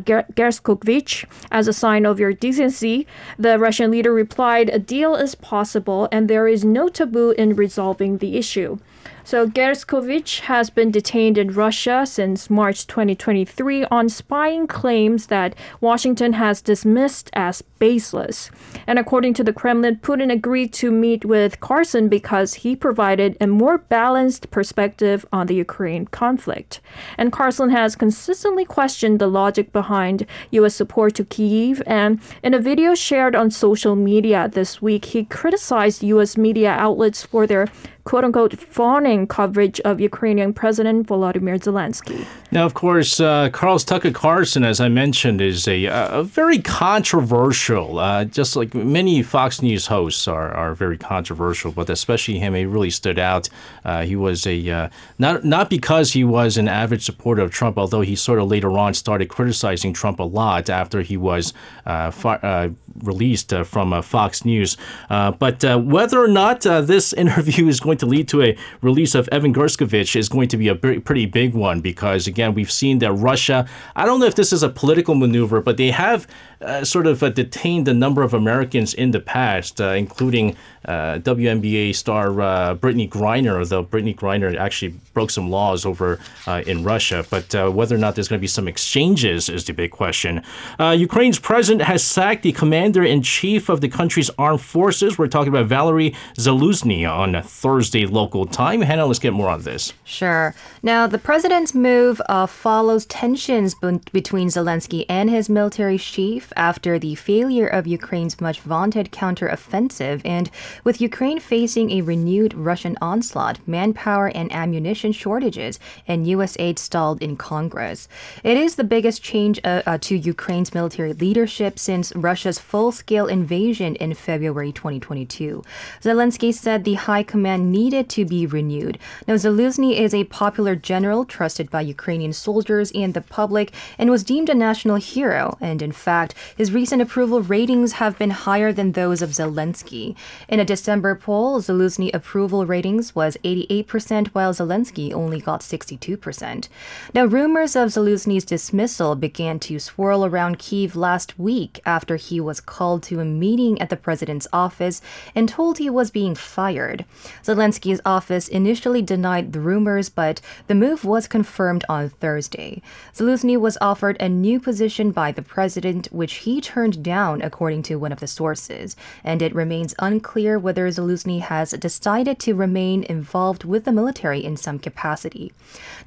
as 1.51 1.67
a 1.67 1.73
sign 1.73 2.05
of 2.05 2.19
your 2.19 2.33
decency, 2.33 3.07
the 3.37 3.59
Russian 3.59 3.91
leader 3.91 4.13
replied, 4.13 4.69
A 4.69 4.79
deal 4.79 5.15
is 5.15 5.35
possible 5.35 6.07
and 6.11 6.27
there 6.27 6.47
is 6.47 6.63
no 6.63 6.89
taboo 6.89 7.31
in 7.31 7.55
resolving 7.55 8.17
the 8.17 8.37
issue. 8.37 8.77
So 9.25 9.47
Gershkovich 9.47 10.41
has 10.41 10.69
been 10.69 10.91
detained 10.91 11.39
in 11.39 11.51
Russia 11.51 12.05
since 12.05 12.47
March 12.47 12.85
2023 12.85 13.85
on 13.85 14.07
spying 14.07 14.67
claims 14.67 15.25
that 15.27 15.55
Washington 15.81 16.33
has 16.33 16.61
dismissed 16.61 17.31
as 17.33 17.63
baseless. 17.79 18.51
And 18.85 18.99
according 18.99 19.33
to 19.33 19.43
the 19.43 19.51
Kremlin, 19.51 19.95
Putin 19.95 20.31
agreed 20.31 20.73
to 20.73 20.91
meet 20.91 21.25
with 21.25 21.59
Carlson 21.59 22.07
because 22.07 22.53
he 22.53 22.75
provided 22.75 23.35
a 23.41 23.47
more 23.47 23.79
balanced 23.79 24.51
perspective 24.51 25.25
on 25.33 25.47
the 25.47 25.55
Ukraine 25.55 26.05
conflict. 26.05 26.79
And 27.17 27.31
Carlson 27.31 27.71
has 27.71 27.95
consistently 27.95 28.63
questioned 28.63 29.17
the 29.17 29.27
logic 29.27 29.73
behind 29.73 30.27
U.S. 30.51 30.75
support 30.75 31.15
to 31.15 31.25
Kyiv. 31.25 31.81
And 31.87 32.21
in 32.43 32.53
a 32.53 32.59
video 32.59 32.93
shared 32.93 33.35
on 33.35 33.49
social 33.49 33.95
media 33.95 34.47
this 34.53 34.83
week, 34.83 35.05
he 35.05 35.25
criticized 35.25 36.03
U.S. 36.03 36.37
media 36.37 36.69
outlets 36.69 37.23
for 37.23 37.47
their 37.47 37.67
quote 38.05 38.23
unquote 38.23 38.57
fawning 38.57 39.25
coverage 39.25 39.79
of 39.81 39.99
Ukrainian 39.99 40.53
President 40.53 41.07
Volodymyr 41.07 41.59
Zelensky. 41.59 42.25
Now, 42.51 42.65
of 42.65 42.75
course, 42.75 43.19
uh, 43.19 43.49
Carl 43.49 43.79
Tucker 43.79 44.11
Carlson, 44.11 44.63
as 44.63 44.79
I 44.79 44.87
mentioned, 44.87 45.41
is 45.41 45.67
a, 45.67 45.85
a 45.85 46.23
very 46.23 46.59
controversial, 46.59 47.99
uh, 47.99 48.23
just 48.23 48.55
like 48.55 48.73
many 48.73 49.23
Fox 49.23 49.61
News 49.61 49.87
hosts 49.87 50.27
are, 50.27 50.51
are 50.51 50.75
very 50.75 50.97
controversial, 50.97 51.71
but 51.71 51.89
especially 51.89 52.37
him, 52.37 52.53
he 52.53 52.65
really 52.65 52.91
stood 52.91 53.17
out. 53.17 53.49
Uh, 53.83 54.03
he 54.03 54.15
was 54.15 54.45
a, 54.45 54.69
uh, 54.69 54.89
not, 55.17 55.43
not 55.43 55.69
because 55.69 56.13
he 56.13 56.23
was 56.23 56.57
an 56.57 56.67
avid 56.67 57.01
supporter 57.01 57.41
of 57.41 57.51
Trump, 57.51 57.77
although 57.77 58.01
he 58.01 58.15
sort 58.15 58.39
of 58.39 58.47
later 58.47 58.69
on 58.77 58.93
started 58.93 59.29
criticizing 59.29 59.93
Trump 59.93 60.19
a 60.19 60.23
lot 60.23 60.69
after 60.69 61.01
he 61.01 61.17
was 61.17 61.53
uh, 61.87 62.11
uh, 62.23 62.69
released 63.03 63.51
from 63.65 64.01
Fox 64.03 64.45
News. 64.45 64.77
but 65.09 65.63
whether 65.83 66.23
or 66.23 66.27
not 66.27 66.61
this 66.61 67.11
interview 67.25 67.67
is 67.67 67.79
going 67.79 67.94
to 67.97 68.05
lead 68.05 68.27
to 68.29 68.41
a 68.41 68.57
release 68.81 69.15
of 69.15 69.27
Evan 69.29 69.53
Gershkovich 69.53 70.15
is 70.15 70.29
going 70.29 70.47
to 70.49 70.57
be 70.57 70.67
a 70.67 70.75
pretty 70.75 71.25
big 71.25 71.53
one 71.53 71.81
because, 71.81 72.27
again, 72.27 72.53
we've 72.53 72.71
seen 72.71 72.99
that 72.99 73.11
Russia, 73.13 73.67
I 73.95 74.05
don't 74.05 74.19
know 74.19 74.25
if 74.25 74.35
this 74.35 74.53
is 74.53 74.63
a 74.63 74.69
political 74.69 75.15
maneuver, 75.15 75.61
but 75.61 75.77
they 75.77 75.91
have 75.91 76.27
uh, 76.61 76.83
sort 76.83 77.07
of 77.07 77.21
uh, 77.21 77.29
detained 77.29 77.87
a 77.87 77.93
number 77.93 78.23
of 78.23 78.33
Americans 78.33 78.93
in 78.93 79.11
the 79.11 79.19
past, 79.19 79.79
uh, 79.79 79.89
including 79.89 80.55
uh, 80.87 81.19
WNBA 81.19 81.95
star 81.95 82.41
uh, 82.41 82.75
Brittney 82.75 83.09
Griner, 83.09 83.67
though 83.67 83.83
Brittney 83.83 84.15
Griner 84.15 84.55
actually 84.57 84.93
broke 85.13 85.31
some 85.31 85.49
laws 85.49 85.85
over 85.85 86.19
uh, 86.47 86.63
in 86.67 86.83
Russia. 86.83 87.25
But 87.29 87.53
whether 87.73 87.95
or 87.95 87.99
not 87.99 88.15
there's 88.15 88.27
going 88.27 88.39
to 88.39 88.41
be 88.41 88.47
some 88.47 88.67
exchanges 88.67 89.49
is 89.49 89.65
the 89.65 89.73
big 89.73 89.91
question. 89.91 90.43
Ukraine's 90.79 91.39
president 91.39 91.83
has 91.83 92.03
sacked 92.03 92.43
the 92.43 92.51
commander 92.51 93.03
in 93.03 93.21
chief 93.21 93.69
of 93.69 93.81
the 93.81 93.89
country's 93.89 94.29
armed 94.37 94.61
forces. 94.61 95.17
We're 95.17 95.27
talking 95.27 95.49
about 95.49 95.65
Valery 95.67 96.15
Zaluzhny 96.37 97.09
on 97.09 97.41
Thursday 97.41 98.05
local 98.05 98.45
time. 98.45 98.81
Hannah, 98.81 99.05
let's 99.05 99.19
get 99.19 99.33
more 99.33 99.49
on 99.49 99.61
this. 99.61 99.93
Sure. 100.03 100.53
Now, 100.83 101.07
the 101.07 101.17
president's 101.17 101.73
move 101.73 102.21
follows 102.47 103.05
tensions 103.05 103.75
b- 103.75 103.99
between 104.11 104.49
Zelensky 104.49 105.05
and 105.09 105.29
his 105.29 105.49
military 105.49 105.97
chief 105.97 106.51
after 106.55 106.99
the 106.99 107.15
failure 107.15 107.67
of 107.67 107.87
Ukraine's 107.87 108.39
much 108.39 108.59
vaunted 108.59 109.11
counteroffensive 109.11 110.21
and 110.23 110.49
with 110.83 111.01
Ukraine 111.01 111.39
facing 111.39 111.91
a 111.91 112.01
renewed 112.01 112.53
Russian 112.53 112.97
onslaught, 113.01 113.59
manpower 113.67 114.27
and 114.27 114.51
ammunition 114.51 115.11
shortages, 115.11 115.79
and 116.07 116.27
U.S. 116.27 116.55
aid 116.59 116.79
stalled 116.79 117.21
in 117.21 117.37
Congress. 117.37 118.07
It 118.43 118.57
is 118.57 118.75
the 118.75 118.83
biggest 118.83 119.23
change 119.23 119.59
uh, 119.63 119.81
uh, 119.85 119.97
to 120.01 120.15
Ukraine's 120.15 120.73
military 120.73 121.13
leadership 121.13 121.79
since 121.79 122.15
Russia's 122.15 122.59
full 122.59 122.91
scale 122.91 123.27
invasion 123.27 123.95
in 123.95 124.13
February 124.13 124.71
2022. 124.71 125.63
Zelensky 126.01 126.53
said 126.53 126.83
the 126.83 126.95
high 126.95 127.23
command 127.23 127.71
needed 127.71 128.09
to 128.09 128.25
be 128.25 128.45
renewed. 128.45 128.97
Now, 129.27 129.35
Zaluzhny 129.35 129.97
is 129.97 130.13
a 130.13 130.25
popular 130.25 130.75
general 130.75 131.25
trusted 131.25 131.69
by 131.69 131.81
Ukrainian 131.81 132.33
soldiers 132.33 132.91
and 132.93 133.13
the 133.13 133.21
public 133.21 133.71
and 133.97 134.09
was 134.09 134.23
deemed 134.23 134.49
a 134.49 134.55
national 134.55 134.97
hero. 134.97 135.57
And 135.61 135.81
in 135.81 135.91
fact, 135.91 136.33
his 136.55 136.71
recent 136.71 137.01
approval 137.01 137.41
ratings 137.41 137.93
have 137.93 138.17
been 138.17 138.31
higher 138.31 138.71
than 138.73 138.91
those 138.91 139.21
of 139.21 139.31
Zelensky. 139.31 140.15
In 140.47 140.59
a 140.65 140.73
December 140.75 141.13
poll, 141.13 141.61
Zaluzhny 141.61 142.11
approval 142.11 142.65
ratings 142.65 143.13
was 143.13 143.37
88%, 143.43 144.29
while 144.29 144.51
Zelensky 144.51 145.13
only 145.13 145.39
got 145.39 145.61
62%. 145.61 146.67
Now, 147.13 147.25
rumors 147.25 147.75
of 147.75 147.89
Zelensky's 147.89 148.45
dismissal 148.45 149.15
began 149.15 149.59
to 149.59 149.77
swirl 149.77 150.25
around 150.25 150.57
Kiev 150.57 150.95
last 150.95 151.37
week 151.37 151.79
after 151.85 152.15
he 152.15 152.39
was 152.39 152.59
called 152.59 153.03
to 153.03 153.19
a 153.19 153.25
meeting 153.25 153.79
at 153.79 153.91
the 153.91 153.95
president's 153.95 154.47
office 154.51 155.03
and 155.35 155.47
told 155.47 155.77
he 155.77 155.87
was 155.87 156.09
being 156.09 156.33
fired. 156.33 157.05
Zelensky's 157.43 158.01
office 158.03 158.47
initially 158.47 159.03
denied 159.03 159.53
the 159.53 159.59
rumors, 159.59 160.09
but 160.09 160.41
the 160.65 160.73
move 160.73 161.05
was 161.05 161.27
confirmed 161.27 161.85
on 161.87 162.09
Thursday. 162.09 162.81
Zelensky 163.13 163.55
was 163.55 163.77
offered 163.81 164.17
a 164.19 164.27
new 164.27 164.59
position 164.59 165.11
by 165.11 165.31
the 165.31 165.43
president, 165.43 166.07
which 166.11 166.45
he 166.45 166.59
turned 166.59 167.03
down, 167.03 167.43
according 167.43 167.83
to 167.83 167.97
one 167.97 168.11
of 168.11 168.19
the 168.19 168.25
sources, 168.25 168.95
and 169.23 169.43
it 169.43 169.53
remains 169.53 169.93
unclear 169.99 170.54
whether 170.57 170.87
Zaluzhny 170.87 171.41
has 171.41 171.71
decided 171.71 172.39
to 172.39 172.55
remain 172.55 173.03
involved 173.03 173.63
with 173.63 173.85
the 173.85 173.91
military 173.91 174.43
in 174.43 174.57
some 174.57 174.79
capacity. 174.79 175.51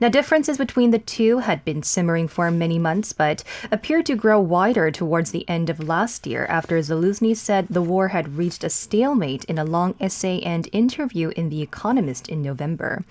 Now, 0.00 0.08
differences 0.08 0.58
between 0.58 0.90
the 0.90 0.98
two 0.98 1.38
had 1.38 1.64
been 1.64 1.82
simmering 1.82 2.28
for 2.28 2.50
many 2.50 2.78
months, 2.78 3.12
but 3.12 3.44
appeared 3.70 4.06
to 4.06 4.16
grow 4.16 4.40
wider 4.40 4.90
towards 4.90 5.30
the 5.30 5.48
end 5.48 5.70
of 5.70 5.82
last 5.82 6.26
year 6.26 6.46
after 6.46 6.78
Zaluzhny 6.78 7.36
said 7.36 7.66
the 7.68 7.82
war 7.82 8.08
had 8.08 8.36
reached 8.36 8.64
a 8.64 8.70
stalemate 8.70 9.44
in 9.44 9.58
a 9.58 9.64
long 9.64 9.94
essay 10.00 10.40
and 10.40 10.68
interview 10.72 11.30
in 11.36 11.48
The 11.48 11.62
Economist 11.62 12.28
in 12.28 12.42
November. 12.42 13.04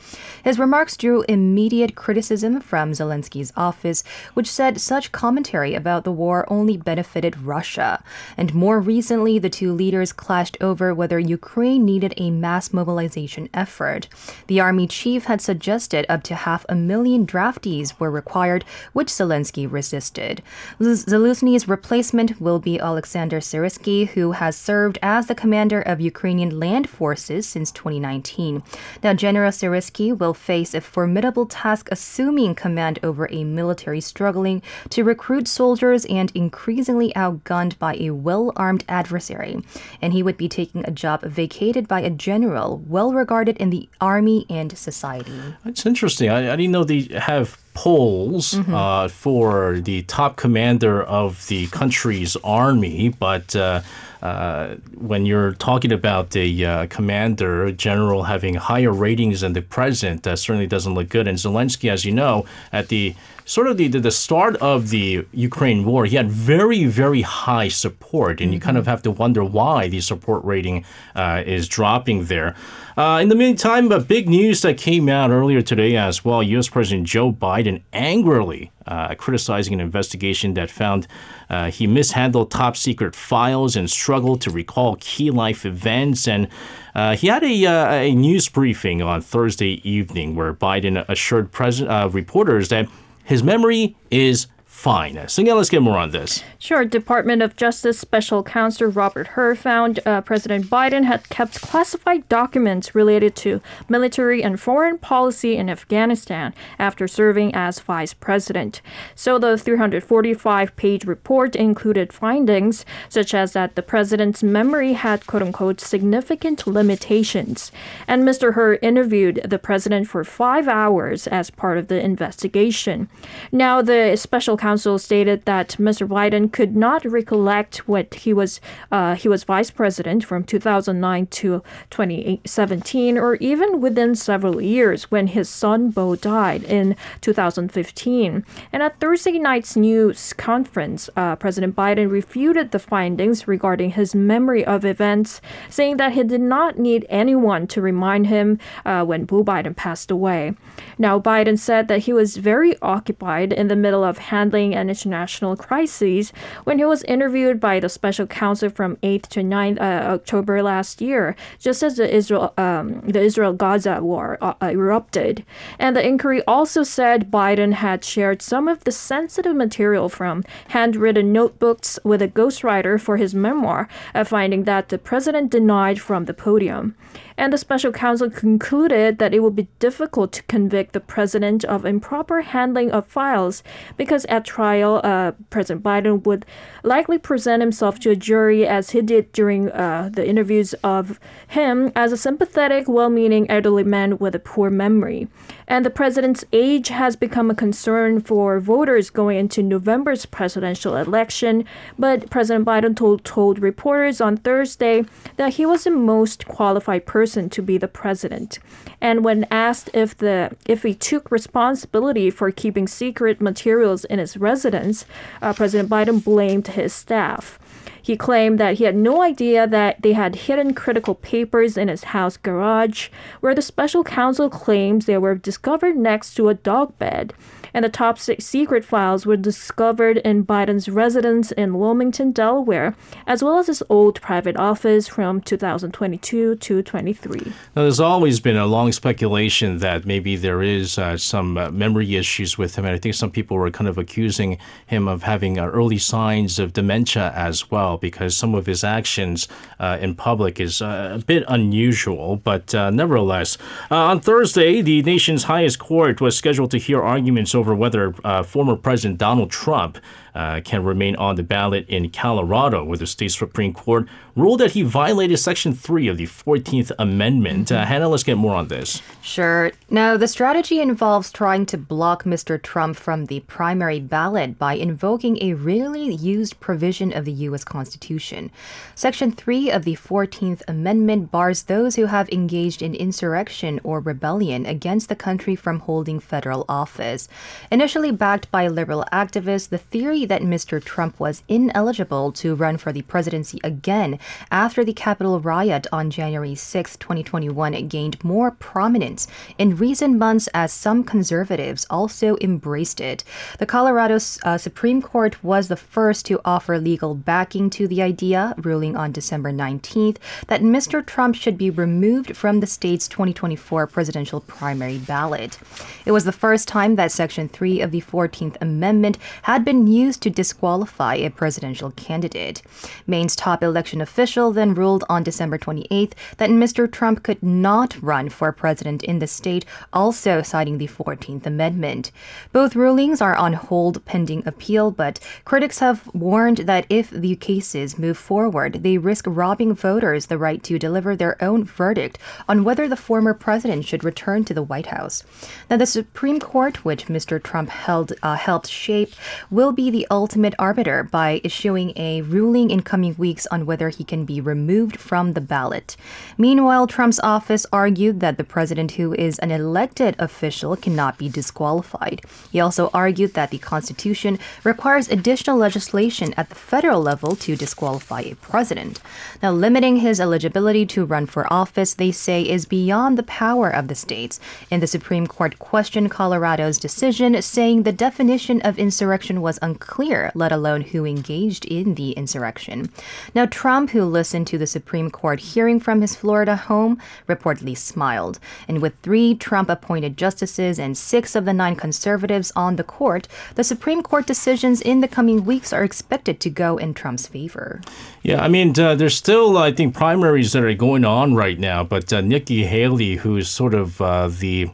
His 0.44 0.60
remarks 0.60 0.98
drew 0.98 1.24
immediate 1.24 1.96
criticism 1.96 2.62
from 2.62 2.92
Zelensky's 2.92 3.54
office, 3.56 4.04
which 4.34 4.50
said 4.50 4.80
such 4.80 5.12
commentary 5.12 5.74
about 5.74 6.04
the 6.04 6.12
war 6.12 6.46
only 6.48 6.78
benefited 6.78 7.42
Russia. 7.42 8.04
And 8.38 8.54
more 8.54 8.80
recently, 8.80 9.40
the 9.40 9.50
two 9.50 9.74
leaders 9.74 10.14
clashed 10.14 10.58
over 10.62 10.94
whether 10.94 11.17
Ukraine 11.20 11.86
needed 11.86 12.14
a 12.18 12.32
mass 12.32 12.74
mobilization 12.74 13.50
effort. 13.54 14.08
The 14.48 14.60
army 14.60 14.88
chief 14.88 15.26
had 15.26 15.42
suggested 15.42 16.06
up 16.10 16.24
to 16.24 16.36
half 16.36 16.66
a 16.70 16.76
million 16.76 17.26
draftees 17.26 18.00
were 18.00 18.12
required, 18.12 18.64
which 18.94 19.08
Zelensky 19.08 19.72
resisted. 19.72 20.42
Zelensky's 20.80 21.68
replacement 21.68 22.40
will 22.42 22.60
be 22.60 22.80
Alexander 22.80 23.40
Syrskyi, 23.40 24.10
who 24.10 24.34
has 24.34 24.56
served 24.56 24.98
as 25.02 25.28
the 25.28 25.36
commander 25.36 25.82
of 25.82 26.02
Ukrainian 26.02 26.60
land 26.60 26.90
forces 26.90 27.48
since 27.48 27.72
2019. 27.72 28.64
Now, 29.04 29.14
General 29.14 29.52
Seresky 29.52 30.18
will 30.18 30.34
face 30.34 30.74
a 30.74 30.82
formidable 30.82 31.46
task 31.46 31.90
assuming 31.92 32.56
command 32.56 33.00
over 33.04 33.28
a 33.32 33.44
military 33.44 34.02
struggling 34.02 34.62
to 34.90 35.04
recruit 35.04 35.48
soldiers 35.48 36.06
and 36.06 36.32
increasingly 36.36 37.12
outgunned 37.14 37.78
by 37.80 37.96
a 37.96 38.12
well 38.12 38.52
armed 38.56 38.84
adversary. 38.88 39.62
And 40.02 40.14
he 40.14 40.24
would 40.24 40.38
be 40.38 40.50
taking 40.50 40.86
a 40.86 40.92
job 41.08 41.22
vacated 41.22 41.88
by 41.88 42.02
a 42.02 42.10
general 42.10 42.70
well 42.86 43.14
regarded 43.14 43.56
in 43.64 43.70
the 43.70 43.88
army 44.02 44.46
and 44.50 44.78
society. 44.78 45.40
It's 45.64 45.86
interesting. 45.86 46.30
I, 46.30 46.40
I 46.52 46.56
didn't 46.58 46.74
know 46.76 46.84
they 46.84 47.04
have 47.34 47.58
polls 47.74 48.46
uh, 48.82 49.08
for 49.08 49.80
the 49.90 50.02
top 50.04 50.36
commander 50.36 51.04
of 51.04 51.48
the 51.48 51.68
country's 51.68 52.36
army, 52.44 53.10
but 53.28 53.56
uh, 53.56 53.82
uh, 54.22 54.76
when 55.10 55.26
you're 55.26 55.54
talking 55.54 55.92
about 55.92 56.32
the 56.32 56.66
uh, 56.66 56.88
commander 56.88 57.72
general 57.72 58.24
having 58.24 58.56
higher 58.56 58.92
ratings 58.92 59.42
than 59.42 59.54
the 59.54 59.62
president, 59.62 60.24
that 60.24 60.38
certainly 60.40 60.68
doesn't 60.68 60.94
look 60.94 61.10
good. 61.10 61.28
And 61.28 61.38
Zelensky, 61.38 61.90
as 61.90 62.04
you 62.04 62.12
know, 62.12 62.46
at 62.74 62.90
the 62.90 63.16
sort 63.48 63.68
of 63.68 63.78
the, 63.78 63.88
the, 63.88 64.00
the 64.00 64.12
start 64.12 64.58
of 64.58 64.90
the 64.90 65.26
Ukraine 65.32 65.86
war, 65.86 66.06
he 66.06 66.18
had 66.18 66.30
very, 66.30 66.84
very 66.86 67.22
high 67.22 67.70
support, 67.70 68.42
and 68.42 68.54
you 68.54 68.60
kind 68.60 68.78
of 68.78 68.86
have 68.86 69.02
to 69.04 69.12
wonder 69.12 69.44
why 69.44 69.88
the 69.88 70.02
support 70.02 70.44
rating 70.44 70.86
uh, 71.16 71.42
is 71.46 71.68
dropping 71.68 72.26
there. 72.26 72.56
Uh, 72.98 73.20
in 73.22 73.30
the 73.30 73.36
meantime, 73.36 73.92
a 73.92 74.00
big 74.00 74.28
news 74.28 74.62
that 74.62 74.78
came 74.78 75.08
out 75.08 75.30
earlier 75.30 75.62
today 75.62 75.96
as 75.96 76.26
well 76.26 76.44
U.S. 76.44 76.68
President 76.68 77.08
Joe 77.08 77.32
Biden 77.32 77.82
angrily 77.94 78.72
uh, 78.88 79.14
criticizing 79.16 79.74
an 79.74 79.80
investigation 79.80 80.54
that 80.56 80.72
found 80.72 81.08
uh, 81.50 81.70
he 81.70 81.88
mishandled 81.88 82.52
top 82.52 82.76
secret 82.76 83.16
files 83.16 83.76
and 83.76 83.90
struggled 83.90 84.42
to 84.42 84.50
recall 84.50 84.98
key 85.00 85.30
life 85.30 85.66
events. 85.66 86.28
And 86.28 86.48
uh, 86.96 87.16
he 87.16 87.28
had 87.28 87.44
a, 87.44 87.66
uh, 87.66 87.94
a 87.94 88.16
news 88.16 88.50
briefing 88.50 89.02
on 89.02 89.22
Thursday 89.22 89.88
evening 89.88 90.36
where 90.36 90.54
Biden 90.54 91.08
assured 91.08 91.52
pres- 91.52 91.82
uh, 91.82 92.10
reporters 92.12 92.70
that 92.70 92.88
his 93.28 93.44
memory 93.44 93.96
is 94.10 94.48
fine. 94.78 95.28
So 95.28 95.42
let's 95.42 95.72
get 95.72 95.82
more 95.82 95.98
on 95.98 96.12
this. 96.12 96.44
Sure. 96.60 96.86
Department 96.86 97.42
of 97.42 97.56
Justice 97.56 97.98
Special 97.98 98.44
Counsel 98.44 98.88
Robert 98.88 99.28
Hur 99.30 99.56
found 99.56 100.00
uh, 100.06 100.22
President 100.22 100.68
Biden 100.68 101.04
had 101.04 101.28
kept 101.30 101.62
classified 101.62 102.30
documents 102.30 102.94
related 102.94 103.36
to 103.38 103.60
military 103.90 104.44
and 104.44 104.60
foreign 104.60 105.00
policy 105.00 105.58
in 105.58 105.68
Afghanistan 105.68 106.54
after 106.78 107.08
serving 107.08 107.56
as 107.56 107.80
vice 107.80 108.14
president. 108.14 108.82
So 109.16 109.40
the 109.40 109.58
345 109.58 110.76
page 110.76 111.06
report 111.06 111.56
included 111.56 112.14
findings 112.14 112.86
such 113.10 113.34
as 113.34 113.54
that 113.54 113.76
the 113.76 113.82
president's 113.82 114.44
memory 114.44 114.94
had 114.94 115.26
quote 115.26 115.42
unquote 115.42 115.82
significant 115.82 116.68
limitations. 116.68 117.72
And 118.08 118.24
Mr. 118.24 118.54
Hur 118.54 118.76
interviewed 118.84 119.42
the 119.44 119.58
president 119.58 120.08
for 120.08 120.24
five 120.24 120.68
hours 120.68 121.26
as 121.26 121.50
part 121.50 121.80
of 121.80 121.88
the 121.88 122.00
investigation. 122.00 123.10
Now, 123.52 123.82
the 123.82 124.16
special 124.16 124.56
counsel 124.56 124.77
stated 124.78 125.46
that 125.46 125.70
Mr. 125.80 126.08
Biden 126.08 126.52
could 126.52 126.76
not 126.76 127.04
recollect 127.06 127.88
what 127.88 128.14
he 128.14 128.34
was 128.34 128.62
uh, 128.92 129.16
he 129.16 129.28
was 129.28 129.44
vice 129.44 129.72
president 129.72 130.24
from 130.24 130.44
2009 130.44 131.28
to 131.28 131.64
2017, 131.90 133.18
or 133.18 133.36
even 133.36 133.82
within 133.82 134.16
several 134.16 134.62
years 134.62 135.10
when 135.12 135.28
his 135.28 135.50
son 135.50 135.90
Bo 135.90 136.16
died 136.16 136.64
in 136.64 136.96
2015. 137.22 138.46
And 138.72 138.84
at 138.84 139.00
Thursday 139.00 139.40
night's 139.40 139.76
news 139.76 140.34
conference, 140.34 141.10
uh, 141.16 141.36
President 141.36 141.76
Biden 141.76 142.10
refuted 142.10 142.72
the 142.72 142.80
findings 142.80 143.48
regarding 143.48 143.92
his 143.92 144.14
memory 144.14 144.66
of 144.66 144.86
events, 144.86 145.42
saying 145.70 145.98
that 145.98 146.14
he 146.14 146.24
did 146.24 146.42
not 146.42 146.78
need 146.78 147.06
anyone 147.10 147.68
to 147.68 147.82
remind 147.82 148.28
him 148.28 148.60
uh, 148.86 149.04
when 149.04 149.26
Bo 149.26 149.44
Biden 149.44 149.76
passed 149.76 150.12
away. 150.12 150.54
Now, 150.98 151.20
Biden 151.20 151.58
said 151.58 151.88
that 151.88 152.00
he 152.00 152.14
was 152.14 152.38
very 152.38 152.78
occupied 152.82 153.54
in 153.54 153.68
the 153.68 153.76
middle 153.76 154.04
of 154.04 154.18
handling 154.18 154.57
an 154.66 154.90
international 154.90 155.56
crisis 155.56 156.32
when 156.64 156.78
he 156.80 156.86
was 156.86 157.04
interviewed 157.04 157.60
by 157.60 157.80
the 157.80 157.90
special 157.90 158.26
counsel 158.28 158.70
from 158.70 158.96
8th 158.98 159.28
to 159.28 159.42
9th 159.42 159.80
uh, 159.80 160.14
October 160.14 160.64
last 160.64 161.02
year, 161.02 161.36
just 161.60 161.84
as 161.84 161.98
the 161.98 162.14
Israel 162.14 162.54
um, 162.58 163.02
the 163.02 163.22
Israel 163.22 163.54
Gaza 163.54 164.02
war 164.02 164.38
uh, 164.42 164.54
erupted. 164.62 165.46
And 165.80 165.96
the 165.96 166.06
inquiry 166.06 166.42
also 166.48 166.84
said 166.84 167.32
Biden 167.32 167.74
had 167.74 168.04
shared 168.04 168.42
some 168.42 168.68
of 168.68 168.84
the 168.84 168.92
sensitive 168.92 169.56
material 169.56 170.10
from 170.10 170.44
handwritten 170.70 171.32
notebooks 171.32 172.00
with 172.04 172.22
a 172.22 172.28
ghostwriter 172.28 173.00
for 173.00 173.18
his 173.18 173.36
memoir, 173.36 173.88
a 174.14 174.26
finding 174.26 174.64
that 174.64 174.90
the 174.90 174.98
president 174.98 175.52
denied 175.52 176.00
from 176.02 176.26
the 176.26 176.34
podium. 176.34 176.96
And 177.38 177.54
the 177.54 177.58
special 177.58 177.92
counsel 177.92 178.32
concluded 178.32 179.20
that 179.20 179.34
it 179.34 179.42
would 179.44 179.56
be 179.56 179.68
difficult 179.78 180.32
to 180.34 180.44
convict 180.44 180.94
the 180.94 181.00
president 181.00 181.64
of 181.66 181.86
improper 181.86 182.42
handling 182.42 182.92
of 182.92 183.06
files 183.06 183.62
because 183.96 184.26
at 184.26 184.44
trial, 184.48 185.02
uh, 185.04 185.34
President 185.50 185.84
Biden 185.84 186.26
would 186.26 186.46
likely 186.84 187.18
present 187.18 187.62
himself 187.62 188.00
to 188.00 188.10
a 188.10 188.16
jury 188.16 188.66
as 188.66 188.92
he 188.92 189.02
did 189.02 189.32
during 189.34 189.70
uh, 189.72 190.10
the 190.12 190.28
interviews 190.28 190.74
of 190.84 191.20
him 191.48 191.92
as 191.96 192.12
a 192.12 192.18
sympathetic, 192.18 192.88
well 192.88 193.10
meaning 193.10 193.50
elderly 193.52 193.84
man 193.84 194.18
with 194.18 194.34
a 194.34 194.40
poor 194.40 194.70
memory. 194.70 195.28
And 195.68 195.86
the 195.86 195.90
president's 195.90 196.46
age 196.54 196.88
has 196.88 197.18
become 197.18 197.52
a 197.52 197.56
concern 197.56 198.22
for 198.22 198.60
voters 198.60 199.10
going 199.10 199.38
into 199.38 199.62
November's 199.62 200.26
presidential 200.26 200.96
election. 200.96 201.66
But 202.00 202.30
President 202.30 202.66
Biden 202.66 202.96
told, 202.96 203.26
told 203.26 203.60
reporters 203.60 204.22
on 204.22 204.38
Thursday 204.38 205.04
that 205.36 205.56
he 205.56 205.66
was 205.66 205.84
the 205.84 205.92
most 205.92 206.48
qualified 206.48 207.06
person 207.06 207.50
to 207.50 207.62
be 207.62 207.78
the 207.78 207.90
president. 207.90 208.60
And 209.02 209.26
when 209.26 209.46
asked 209.52 209.90
if 209.94 210.18
the 210.18 210.56
if 210.66 210.84
he 210.84 210.94
took 210.94 211.30
responsibility 211.30 212.30
for 212.30 212.50
keeping 212.52 212.88
secret 212.88 213.42
materials 213.42 214.06
in 214.06 214.20
his 214.20 214.37
residence, 214.40 215.06
uh, 215.42 215.54
President 215.54 215.90
Biden 215.90 216.24
blamed 216.24 216.68
his 216.68 216.94
staff. 216.94 217.60
He 218.08 218.16
claimed 218.16 218.58
that 218.58 218.76
he 218.76 218.86
had 218.86 218.96
no 218.96 219.22
idea 219.22 219.68
that 219.68 220.02
they 220.02 220.14
had 220.14 220.48
hidden 220.48 220.74
critical 220.74 221.14
papers 221.14 221.76
in 221.76 221.90
his 221.90 222.06
house 222.16 222.38
garage, 222.38 223.10
where 223.42 223.54
the 223.54 223.62
special 223.62 224.02
counsel 224.06 224.50
claims 224.50 225.08
they 225.08 225.18
were 225.18 225.36
discovered 225.36 225.98
next 225.98 226.34
to 226.36 226.48
a 226.48 226.54
dog 226.54 226.98
bed. 227.00 227.34
And 227.74 227.84
the 227.84 227.90
top 227.90 228.18
secret 228.18 228.86
files 228.86 229.26
were 229.26 229.38
discovered 229.38 230.18
in 230.18 230.46
Biden's 230.46 230.90
residence 230.90 231.52
in 231.52 231.78
Wilmington, 231.78 232.32
Delaware, 232.32 232.96
as 233.28 233.44
well 233.44 233.60
as 233.60 233.68
his 233.68 233.84
old 233.90 234.22
private 234.22 234.58
office 234.58 235.08
from 235.08 235.42
2022 235.42 236.56
to 236.56 236.82
23. 236.82 237.40
Now, 237.46 237.54
there's 237.76 238.00
always 238.00 238.40
been 238.40 238.58
a 238.58 238.66
long 238.66 238.92
speculation 238.92 239.80
that 239.80 240.06
maybe 240.06 240.36
there 240.36 240.64
is 240.64 240.98
uh, 240.98 241.18
some 241.18 241.58
uh, 241.58 241.70
memory 241.70 242.16
issues 242.16 242.58
with 242.58 242.78
him, 242.78 242.86
and 242.86 242.96
I 242.96 242.98
think 242.98 243.16
some 243.16 243.32
people 243.32 243.58
were 243.58 243.70
kind 243.70 243.88
of 243.88 243.98
accusing 243.98 244.58
him 244.86 245.08
of 245.08 245.24
having 245.24 245.60
uh, 245.60 245.66
early 245.66 245.98
signs 245.98 246.58
of 246.58 246.74
dementia 246.74 247.32
as 247.36 247.70
well, 247.70 247.97
because 248.00 248.36
some 248.36 248.56
of 248.56 248.66
his 248.66 248.84
actions 248.84 249.48
uh, 249.80 249.98
in 250.00 250.16
public 250.16 250.60
is 250.60 250.82
uh, 250.82 251.18
a 251.20 251.26
bit 251.26 251.44
unusual. 251.48 252.38
But 252.38 252.74
uh, 252.74 252.90
nevertheless, 252.90 253.58
on 253.90 254.20
Thursday, 254.20 254.82
the 254.82 255.02
nation's 255.04 255.44
highest 255.44 255.80
court 255.80 256.22
was 256.22 256.38
scheduled 256.38 256.72
to 256.72 256.78
hear 256.78 257.02
arguments 257.02 257.54
over 257.54 257.76
whether 257.76 258.14
former 258.44 258.76
President 258.76 259.20
Donald 259.20 259.52
Trump 259.52 259.98
uh, 260.38 260.62
can 260.62 260.84
remain 260.84 261.16
on 261.16 261.36
the 261.36 261.42
ballot 261.42 261.90
in 261.90 262.12
Colorado, 262.12 262.84
where 262.84 262.98
the 262.98 263.08
state 263.08 263.32
Supreme 263.32 263.74
Court 263.74 264.08
ruled 264.36 264.60
that 264.60 264.74
he 264.74 264.84
violated 264.84 265.40
Section 265.40 265.74
3 265.74 266.08
of 266.10 266.18
the 266.18 266.28
14th 266.28 266.92
Amendment. 267.00 267.72
Uh, 267.72 267.84
Hannah, 267.84 268.08
let's 268.08 268.24
get 268.24 268.38
more 268.38 268.54
on 268.54 268.68
this. 268.68 269.02
Sure. 269.24 269.72
Now, 269.90 270.16
the 270.16 270.28
strategy 270.28 270.80
involves 270.80 271.32
trying 271.32 271.66
to 271.68 271.78
block 271.78 272.24
Mr. 272.24 272.62
Trump 272.62 272.98
from 272.98 273.26
the 273.26 273.40
primary 273.42 274.00
ballot 274.00 274.60
by 274.60 274.76
invoking 274.76 275.42
a 275.42 275.54
rarely 275.54 276.14
used 276.14 276.60
provision 276.60 277.12
of 277.12 277.26
the 277.26 277.32
U.S. 277.32 277.64
Constitution. 277.64 278.52
Section 278.94 279.32
3 279.32 279.72
of 279.72 279.86
the 279.86 279.96
14th 279.96 280.62
Amendment 280.68 281.32
bars 281.32 281.64
those 281.64 281.96
who 281.96 282.06
have 282.06 282.30
engaged 282.30 282.84
in 282.84 282.94
insurrection 282.94 283.80
or 283.84 284.00
rebellion 284.00 284.68
against 284.68 285.10
the 285.10 285.16
country 285.16 285.56
from 285.56 285.80
holding 285.80 286.20
federal 286.20 286.64
office. 286.70 287.28
Initially 287.72 288.12
backed 288.12 288.52
by 288.52 288.68
liberal 288.68 289.04
activists, 289.12 289.70
the 289.70 289.80
theory 289.80 290.27
that 290.28 290.42
Mr. 290.42 290.84
Trump 290.84 291.20
was 291.20 291.44
ineligible 291.48 292.32
to 292.34 292.56
run 292.56 292.78
for 292.78 292.92
the 292.92 293.02
presidency 293.02 293.60
again 293.64 294.20
after 294.52 294.84
the 294.84 294.94
Capitol 294.94 295.40
riot 295.40 295.88
on 295.92 296.12
January 296.12 296.56
6, 296.56 296.98
2021, 296.98 297.88
gained 297.88 298.24
more 298.24 298.52
prominence 298.52 299.28
in 299.58 299.76
recent 299.78 300.18
months 300.18 300.48
as 300.54 300.72
some 300.72 301.04
conservatives 301.04 301.86
also 301.90 302.38
embraced 302.42 303.02
it. 303.02 303.24
The 303.60 303.66
Colorado 303.66 304.20
uh, 304.44 304.58
Supreme 304.58 305.02
Court 305.02 305.44
was 305.44 305.68
the 305.68 305.76
first 305.76 306.26
to 306.28 306.42
offer 306.46 306.78
legal 306.78 307.16
backing 307.16 307.70
to 307.72 307.88
the 307.88 308.02
idea, 308.02 308.54
ruling 308.58 308.96
on 308.96 309.12
December 309.12 309.52
19th 309.52 310.18
that 310.48 310.62
Mr. 310.62 311.06
Trump 311.06 311.36
should 311.36 311.58
be 311.58 311.70
removed 311.70 312.36
from 312.36 312.60
the 312.60 312.68
state's 312.68 313.08
2024 313.08 313.88
presidential 313.88 314.42
primary 314.42 314.98
ballot. 314.98 315.58
It 316.06 316.12
was 316.12 316.26
the 316.26 316.32
first 316.32 316.68
time 316.68 316.96
that 316.96 317.12
Section 317.12 317.50
3 317.50 317.82
of 317.82 317.92
the 317.92 318.02
14th 318.02 318.58
Amendment 318.62 319.18
had 319.44 319.64
been 319.64 319.88
used 319.88 320.07
used 320.08 320.24
to 320.24 320.30
disqualify 320.30 321.16
a 321.16 321.30
presidential 321.30 321.92
candidate. 321.92 322.62
Maine's 323.06 323.36
top 323.36 323.62
election 323.62 324.00
official 324.00 324.54
then 324.54 324.74
ruled 324.74 325.04
on 325.10 325.22
December 325.22 325.58
28th 325.58 326.14
that 326.38 326.50
Mr. 326.50 326.90
Trump 326.90 327.24
could 327.24 327.44
not 327.44 328.02
run 328.02 328.30
for 328.30 328.52
president 328.54 329.04
in 329.04 329.20
the 329.20 329.28
state, 329.28 329.66
also 329.92 330.42
citing 330.42 330.78
the 330.78 330.88
14th 330.88 331.46
Amendment. 331.46 332.12
Both 332.54 332.76
rulings 332.76 333.22
are 333.22 333.36
on 333.36 333.54
hold 333.54 334.04
pending 334.06 334.44
appeal, 334.46 334.92
but 334.92 335.20
critics 335.44 335.80
have 335.80 336.08
warned 336.14 336.60
that 336.60 336.86
if 336.90 337.10
the 337.10 337.36
cases 337.36 338.00
move 338.00 338.18
forward, 338.18 338.84
they 338.84 338.98
risk 338.98 339.26
robbing 339.28 339.74
voters 339.76 340.28
the 340.28 340.38
right 340.38 340.64
to 340.64 340.80
deliver 340.80 341.16
their 341.16 341.36
own 341.44 341.66
verdict 341.66 342.18
on 342.48 342.64
whether 342.64 342.88
the 342.88 342.96
former 342.96 343.34
president 343.34 343.84
should 343.84 344.06
return 344.06 344.46
to 344.46 344.54
the 344.54 344.64
White 344.64 344.88
House. 344.88 345.24
Now, 345.70 345.76
the 345.76 345.86
Supreme 345.86 346.40
Court, 346.40 346.86
which 346.86 347.08
Mr. 347.08 347.44
Trump 347.44 347.70
held 347.70 348.14
uh, 348.24 348.36
helped 348.36 348.70
shape, 348.70 349.12
will 349.52 349.74
be 349.74 349.90
the 349.90 349.97
ultimate 350.12 350.54
arbiter 350.60 351.04
by 351.04 351.42
issuing 351.44 351.94
a 351.96 352.22
ruling 352.22 352.70
in 352.70 352.82
coming 352.82 353.16
weeks 353.18 353.48
on 353.48 353.66
whether 353.66 353.90
he 353.90 354.04
can 354.04 354.26
be 354.26 354.40
removed 354.40 354.98
from 354.98 355.34
the 355.34 355.42
ballot. 355.42 355.98
Meanwhile, 356.38 356.88
Trump's 356.88 357.20
office 357.22 357.66
argued 357.72 358.20
that 358.20 358.38
the 358.38 358.44
president, 358.44 358.92
who 358.92 359.14
is 359.14 359.40
an 359.40 359.50
elected 359.50 360.16
official, 360.20 360.76
cannot 360.76 361.18
be 361.18 361.30
disqualified. 361.30 362.22
He 362.52 362.60
also 362.60 362.90
argued 362.94 363.34
that 363.34 363.52
the 363.52 363.58
Constitution 363.58 364.38
requires 364.64 365.10
additional 365.10 365.58
legislation 365.58 366.34
at 366.36 366.50
the 366.50 366.56
federal 366.56 367.02
level 367.02 367.36
to 367.38 367.56
disqualify 367.56 368.22
a 368.22 368.36
president. 368.36 369.00
Now, 369.42 369.52
limiting 369.52 369.98
his 369.98 370.20
eligibility 370.20 370.86
to 370.88 371.06
run 371.06 371.26
for 371.26 371.52
office, 371.52 371.94
they 371.94 372.12
say, 372.12 372.42
is 372.44 372.66
beyond 372.66 373.18
the 373.18 373.24
power 373.24 373.70
of 373.70 373.88
the 373.88 373.96
states. 373.96 374.40
And 374.70 374.82
the 374.82 374.88
Supreme 374.88 375.28
Court 375.28 375.60
questioned 375.60 376.12
Colorado's 376.12 376.78
decision, 376.78 377.42
saying 377.42 377.84
the 377.84 377.92
definition 377.92 378.62
of 378.62 378.78
insurrection 378.78 379.42
was 379.42 379.60
unclear, 379.62 379.87
let 380.36 380.52
alone 380.52 380.82
who 380.82 381.06
engaged 381.06 381.66
in 381.66 381.96
the 381.96 382.12
insurrection. 382.12 382.90
Now, 383.34 383.46
Trump, 383.46 383.92
who 383.92 384.04
listened 384.04 384.48
to 384.48 384.58
the 384.58 384.68
Supreme 384.68 385.10
Court 385.10 385.40
hearing 385.40 385.80
from 385.80 386.02
his 386.02 386.16
Florida 386.16 386.56
home, 386.56 387.02
reportedly 387.28 387.78
smiled. 387.78 388.40
And 388.68 388.82
with 388.82 389.00
three 389.02 389.34
Trump 389.36 389.70
appointed 389.70 390.18
justices 390.18 390.78
and 390.78 390.98
six 390.98 391.36
of 391.36 391.46
the 391.46 391.54
nine 391.54 391.76
conservatives 391.76 392.52
on 392.56 392.76
the 392.76 392.84
court, 392.84 393.28
the 393.56 393.64
Supreme 393.64 394.04
Court 394.04 394.28
decisions 394.28 394.82
in 394.82 395.02
the 395.02 395.08
coming 395.08 395.46
weeks 395.46 395.74
are 395.74 395.84
expected 395.84 396.40
to 396.42 396.50
go 396.50 396.78
in 396.78 396.94
Trump's 396.94 397.28
favor. 397.28 397.82
Yeah, 398.22 398.44
I 398.44 398.48
mean, 398.48 398.78
uh, 398.80 398.96
there's 398.96 399.16
still, 399.16 399.58
I 399.58 399.72
think, 399.72 399.96
primaries 399.96 400.52
that 400.52 400.64
are 400.64 400.74
going 400.74 401.06
on 401.06 401.34
right 401.36 401.58
now, 401.58 401.84
but 401.84 402.12
uh, 402.12 402.22
Nikki 402.22 402.66
Haley, 402.66 403.16
who's 403.16 403.48
sort 403.48 403.74
of 403.74 404.02
uh, 404.02 404.28
the 404.28 404.70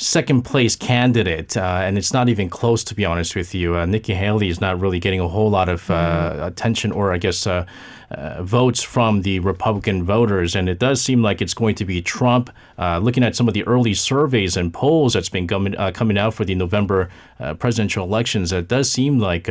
second 0.00 0.42
place 0.42 0.76
candidate, 0.76 1.56
uh, 1.58 1.82
and 1.84 1.98
it's 1.98 2.12
not 2.12 2.28
even 2.30 2.48
close, 2.48 2.82
to 2.84 2.94
be 2.94 3.04
honest 3.04 3.36
with 3.36 3.54
you. 3.54 3.76
Uh, 3.76 3.84
Nikki 3.84 4.14
Haley 4.14 4.48
is 4.48 4.58
not 4.58 4.80
really 4.80 4.98
getting 4.98 5.20
a 5.20 5.28
whole 5.28 5.50
lot 5.50 5.68
of 5.68 5.90
uh, 5.90 5.94
mm-hmm. 5.94 6.42
attention 6.42 6.90
or, 6.90 7.12
I 7.12 7.18
guess, 7.18 7.46
uh, 7.46 7.66
uh, 8.10 8.42
votes 8.42 8.82
from 8.82 9.22
the 9.22 9.40
Republican 9.40 10.02
voters. 10.02 10.56
And 10.56 10.70
it 10.70 10.78
does 10.78 11.02
seem 11.02 11.22
like 11.22 11.42
it's 11.42 11.52
going 11.52 11.74
to 11.76 11.84
be 11.84 12.00
Trump. 12.00 12.50
Uh, 12.78 12.98
looking 12.98 13.22
at 13.22 13.36
some 13.36 13.46
of 13.46 13.52
the 13.52 13.62
early 13.64 13.92
surveys 13.92 14.56
and 14.56 14.72
polls 14.72 15.12
that's 15.12 15.28
been 15.28 15.46
coming, 15.46 15.74
coming 15.92 16.16
out 16.16 16.32
for 16.32 16.46
the 16.46 16.54
November 16.54 17.10
presidential 17.58 18.04
elections, 18.04 18.52
it 18.52 18.68
does 18.68 18.90
seem 18.90 19.18
like 19.18 19.48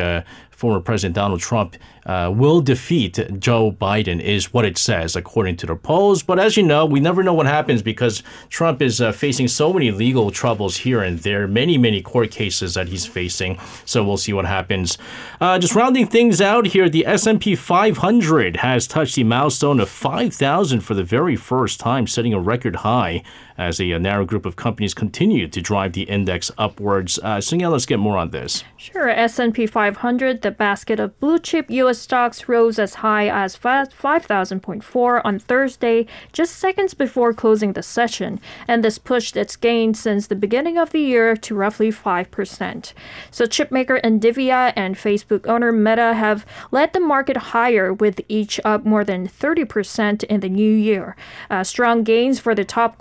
former 0.59 0.81
President 0.81 1.15
Donald 1.15 1.39
Trump 1.39 1.77
uh, 2.05 2.29
will 2.35 2.59
defeat 2.59 3.17
Joe 3.39 3.71
Biden, 3.71 4.19
is 4.19 4.51
what 4.51 4.65
it 4.65 4.77
says, 4.77 5.15
according 5.15 5.55
to 5.57 5.65
the 5.65 5.75
polls. 5.75 6.21
But 6.21 6.37
as 6.37 6.57
you 6.57 6.63
know, 6.63 6.85
we 6.85 6.99
never 6.99 7.23
know 7.23 7.33
what 7.33 7.45
happens 7.45 7.81
because 7.81 8.23
Trump 8.49 8.81
is 8.81 8.99
uh, 8.99 9.13
facing 9.13 9.47
so 9.47 9.71
many 9.71 9.89
legal 9.89 10.31
troubles 10.31 10.77
here 10.77 11.01
and 11.01 11.19
there, 11.19 11.47
many, 11.47 11.77
many 11.77 12.01
court 12.01 12.29
cases 12.29 12.73
that 12.73 12.89
he's 12.89 13.05
facing. 13.05 13.57
So 13.85 14.03
we'll 14.03 14.17
see 14.17 14.33
what 14.33 14.45
happens. 14.45 14.97
Uh, 15.39 15.59
just 15.59 15.75
rounding 15.75 16.07
things 16.07 16.41
out 16.41 16.67
here, 16.67 16.89
the 16.89 17.05
S&P 17.05 17.55
500 17.55 18.57
has 18.57 18.85
touched 18.85 19.15
the 19.15 19.23
milestone 19.23 19.79
of 19.79 19.87
5,000 19.87 20.81
for 20.81 20.93
the 20.93 21.03
very 21.05 21.37
first 21.37 21.79
time, 21.79 22.05
setting 22.05 22.33
a 22.33 22.39
record 22.39 22.77
high 22.77 23.23
as 23.59 23.79
a, 23.79 23.91
a 23.91 23.99
narrow 23.99 24.25
group 24.25 24.45
of 24.45 24.55
companies 24.55 24.93
continue 24.93 25.47
to 25.47 25.61
drive 25.61 25.93
the 25.93 26.03
index 26.03 26.49
upwards. 26.57 27.19
Uh, 27.19 27.41
let's 27.51 27.85
get 27.85 27.99
more 27.99 28.17
on 28.17 28.31
this. 28.31 28.63
Sure. 28.77 29.09
S&P 29.09 29.67
500, 29.67 30.41
the 30.41 30.51
basket 30.51 30.99
of 30.99 31.19
blue 31.19 31.37
chip 31.37 31.69
U.S. 31.69 31.99
stocks 31.99 32.47
rose 32.47 32.79
as 32.79 32.95
high 32.95 33.27
as 33.27 33.57
5,000.4 33.57 35.21
on 35.25 35.39
Thursday, 35.39 36.07
just 36.31 36.55
seconds 36.55 36.93
before 36.93 37.33
closing 37.33 37.73
the 37.73 37.83
session, 37.83 38.39
and 38.67 38.83
this 38.83 38.97
pushed 38.97 39.35
its 39.35 39.55
gains 39.57 39.99
since 39.99 40.27
the 40.27 40.35
beginning 40.35 40.77
of 40.77 40.91
the 40.91 41.01
year 41.01 41.35
to 41.35 41.53
roughly 41.55 41.91
5%. 41.91 42.93
So 43.31 43.45
chipmaker 43.45 44.01
Nvidia 44.01 44.71
and 44.75 44.95
Facebook 44.95 45.45
owner 45.47 45.71
Meta 45.71 46.13
have 46.13 46.45
led 46.71 46.93
the 46.93 46.99
market 46.99 47.37
higher, 47.37 47.93
with 47.93 48.21
each 48.29 48.59
up 48.63 48.85
more 48.85 49.03
than 49.03 49.27
30% 49.27 50.23
in 50.23 50.39
the 50.39 50.49
new 50.49 50.73
year. 50.73 51.15
Uh, 51.49 51.63
strong 51.63 52.03
gains 52.03 52.39
for 52.39 52.55
the 52.55 52.63
top 52.63 52.97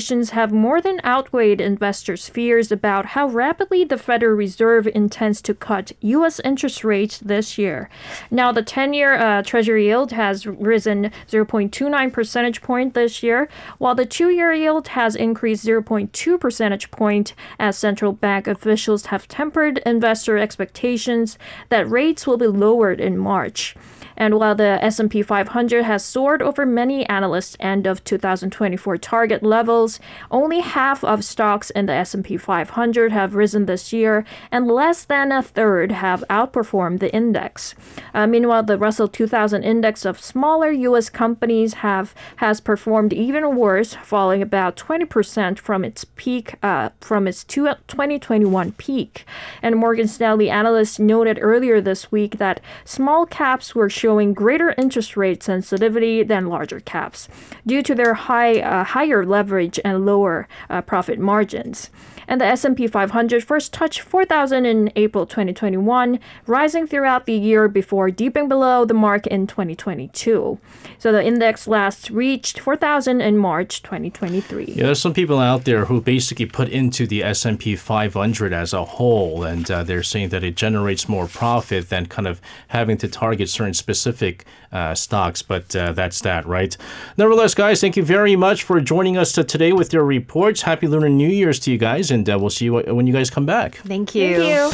have 0.00 0.50
more 0.50 0.80
than 0.80 1.00
outweighed 1.04 1.60
investors' 1.60 2.28
fears 2.28 2.72
about 2.72 3.06
how 3.06 3.26
rapidly 3.28 3.84
the 3.84 3.98
Federal 3.98 4.34
Reserve 4.34 4.86
intends 4.86 5.42
to 5.42 5.54
cut 5.54 5.92
U.S. 6.00 6.40
interest 6.40 6.84
rates 6.84 7.18
this 7.18 7.58
year. 7.58 7.90
Now, 8.30 8.50
the 8.50 8.62
10 8.62 8.94
year 8.94 9.14
uh, 9.14 9.42
Treasury 9.42 9.86
yield 9.86 10.12
has 10.12 10.46
risen 10.46 11.10
0.29 11.28 12.12
percentage 12.12 12.62
point 12.62 12.94
this 12.94 13.22
year, 13.22 13.48
while 13.78 13.94
the 13.94 14.06
two 14.06 14.30
year 14.30 14.54
yield 14.54 14.88
has 14.88 15.14
increased 15.14 15.66
0.2 15.66 16.40
percentage 16.40 16.90
point 16.90 17.34
as 17.58 17.76
central 17.76 18.12
bank 18.12 18.46
officials 18.46 19.06
have 19.06 19.28
tempered 19.28 19.78
investor 19.84 20.38
expectations 20.38 21.36
that 21.68 21.90
rates 21.90 22.26
will 22.26 22.38
be 22.38 22.46
lowered 22.46 23.00
in 23.00 23.18
March. 23.18 23.76
And 24.20 24.38
while 24.38 24.54
the 24.54 24.78
S&P 24.84 25.22
500 25.22 25.82
has 25.82 26.04
soared 26.04 26.42
over 26.42 26.66
many 26.66 27.08
analysts' 27.08 27.56
end 27.58 27.86
of 27.86 28.04
2024 28.04 28.98
target 28.98 29.42
levels, 29.42 29.98
only 30.30 30.60
half 30.60 31.02
of 31.02 31.24
stocks 31.24 31.70
in 31.70 31.86
the 31.86 31.94
S&P 31.94 32.36
500 32.36 33.12
have 33.12 33.34
risen 33.34 33.64
this 33.64 33.94
year, 33.94 34.26
and 34.52 34.68
less 34.68 35.06
than 35.06 35.32
a 35.32 35.42
third 35.42 35.90
have 35.92 36.22
outperformed 36.28 37.00
the 37.00 37.10
index. 37.14 37.74
Uh, 38.12 38.26
meanwhile, 38.26 38.62
the 38.62 38.76
Russell 38.76 39.08
2000 39.08 39.62
index 39.62 40.04
of 40.04 40.20
smaller 40.20 40.70
U.S. 40.70 41.08
companies 41.08 41.74
have 41.80 42.14
has 42.36 42.60
performed 42.60 43.14
even 43.14 43.56
worse, 43.56 43.94
falling 43.94 44.42
about 44.42 44.76
20% 44.76 45.58
from 45.58 45.82
its 45.82 46.04
peak 46.04 46.56
uh, 46.62 46.90
from 47.00 47.26
its 47.26 47.42
2021 47.44 48.72
peak. 48.72 49.24
And 49.62 49.76
Morgan 49.76 50.08
Stanley 50.08 50.50
analysts 50.50 50.98
noted 50.98 51.38
earlier 51.40 51.80
this 51.80 52.12
week 52.12 52.36
that 52.36 52.60
small 52.84 53.24
caps 53.24 53.74
were 53.74 53.88
showing 53.88 54.09
showing 54.10 54.34
greater 54.34 54.74
interest 54.76 55.16
rate 55.16 55.40
sensitivity 55.40 56.24
than 56.24 56.48
larger 56.48 56.80
caps 56.80 57.28
due 57.64 57.80
to 57.80 57.94
their 57.94 58.14
high, 58.14 58.58
uh, 58.58 58.82
higher 58.82 59.24
leverage 59.24 59.78
and 59.84 60.04
lower 60.04 60.48
uh, 60.68 60.82
profit 60.82 61.16
margins 61.16 61.90
and 62.30 62.40
the 62.40 62.44
S&P 62.44 62.86
500 62.86 63.42
first 63.42 63.72
touched 63.72 64.00
4,000 64.00 64.64
in 64.64 64.92
April 64.94 65.26
2021, 65.26 66.20
rising 66.46 66.86
throughout 66.86 67.26
the 67.26 67.34
year 67.34 67.66
before 67.66 68.08
dipping 68.08 68.48
below 68.48 68.84
the 68.84 68.94
mark 68.94 69.26
in 69.26 69.48
2022. 69.48 70.60
So 70.96 71.12
the 71.12 71.24
index 71.24 71.66
last 71.66 72.08
reached 72.08 72.60
4,000 72.60 73.20
in 73.20 73.36
March 73.36 73.82
2023. 73.82 74.66
Yeah, 74.66 74.84
there's 74.84 75.00
some 75.00 75.12
people 75.12 75.40
out 75.40 75.64
there 75.64 75.86
who 75.86 76.00
basically 76.00 76.46
put 76.46 76.68
into 76.68 77.04
the 77.04 77.24
S&P 77.24 77.74
500 77.74 78.52
as 78.52 78.72
a 78.72 78.84
whole, 78.84 79.42
and 79.42 79.68
uh, 79.68 79.82
they're 79.82 80.04
saying 80.04 80.28
that 80.28 80.44
it 80.44 80.54
generates 80.54 81.08
more 81.08 81.26
profit 81.26 81.88
than 81.88 82.06
kind 82.06 82.28
of 82.28 82.40
having 82.68 82.96
to 82.98 83.08
target 83.08 83.48
certain 83.48 83.74
specific 83.74 84.44
uh, 84.72 84.94
stocks. 84.94 85.42
But 85.42 85.74
uh, 85.74 85.92
that's 85.92 86.20
that, 86.20 86.46
right? 86.46 86.76
Nevertheless, 87.16 87.54
guys, 87.54 87.80
thank 87.80 87.96
you 87.96 88.04
very 88.04 88.36
much 88.36 88.62
for 88.62 88.80
joining 88.80 89.16
us 89.16 89.32
today 89.32 89.72
with 89.72 89.92
your 89.92 90.04
reports. 90.04 90.62
Happy 90.62 90.86
Lunar 90.86 91.08
New 91.08 91.28
Year's 91.28 91.58
to 91.60 91.72
you 91.72 91.78
guys, 91.78 92.10
and 92.10 92.19
and 92.20 92.28
uh, 92.28 92.38
we'll 92.38 92.50
see 92.50 92.66
you 92.66 92.74
when 92.74 93.06
you 93.06 93.14
guys 93.14 93.30
come 93.30 93.46
back. 93.46 93.76
Thank 93.76 94.14
you. 94.14 94.36
Thank 94.36 94.50
you. 94.50 94.70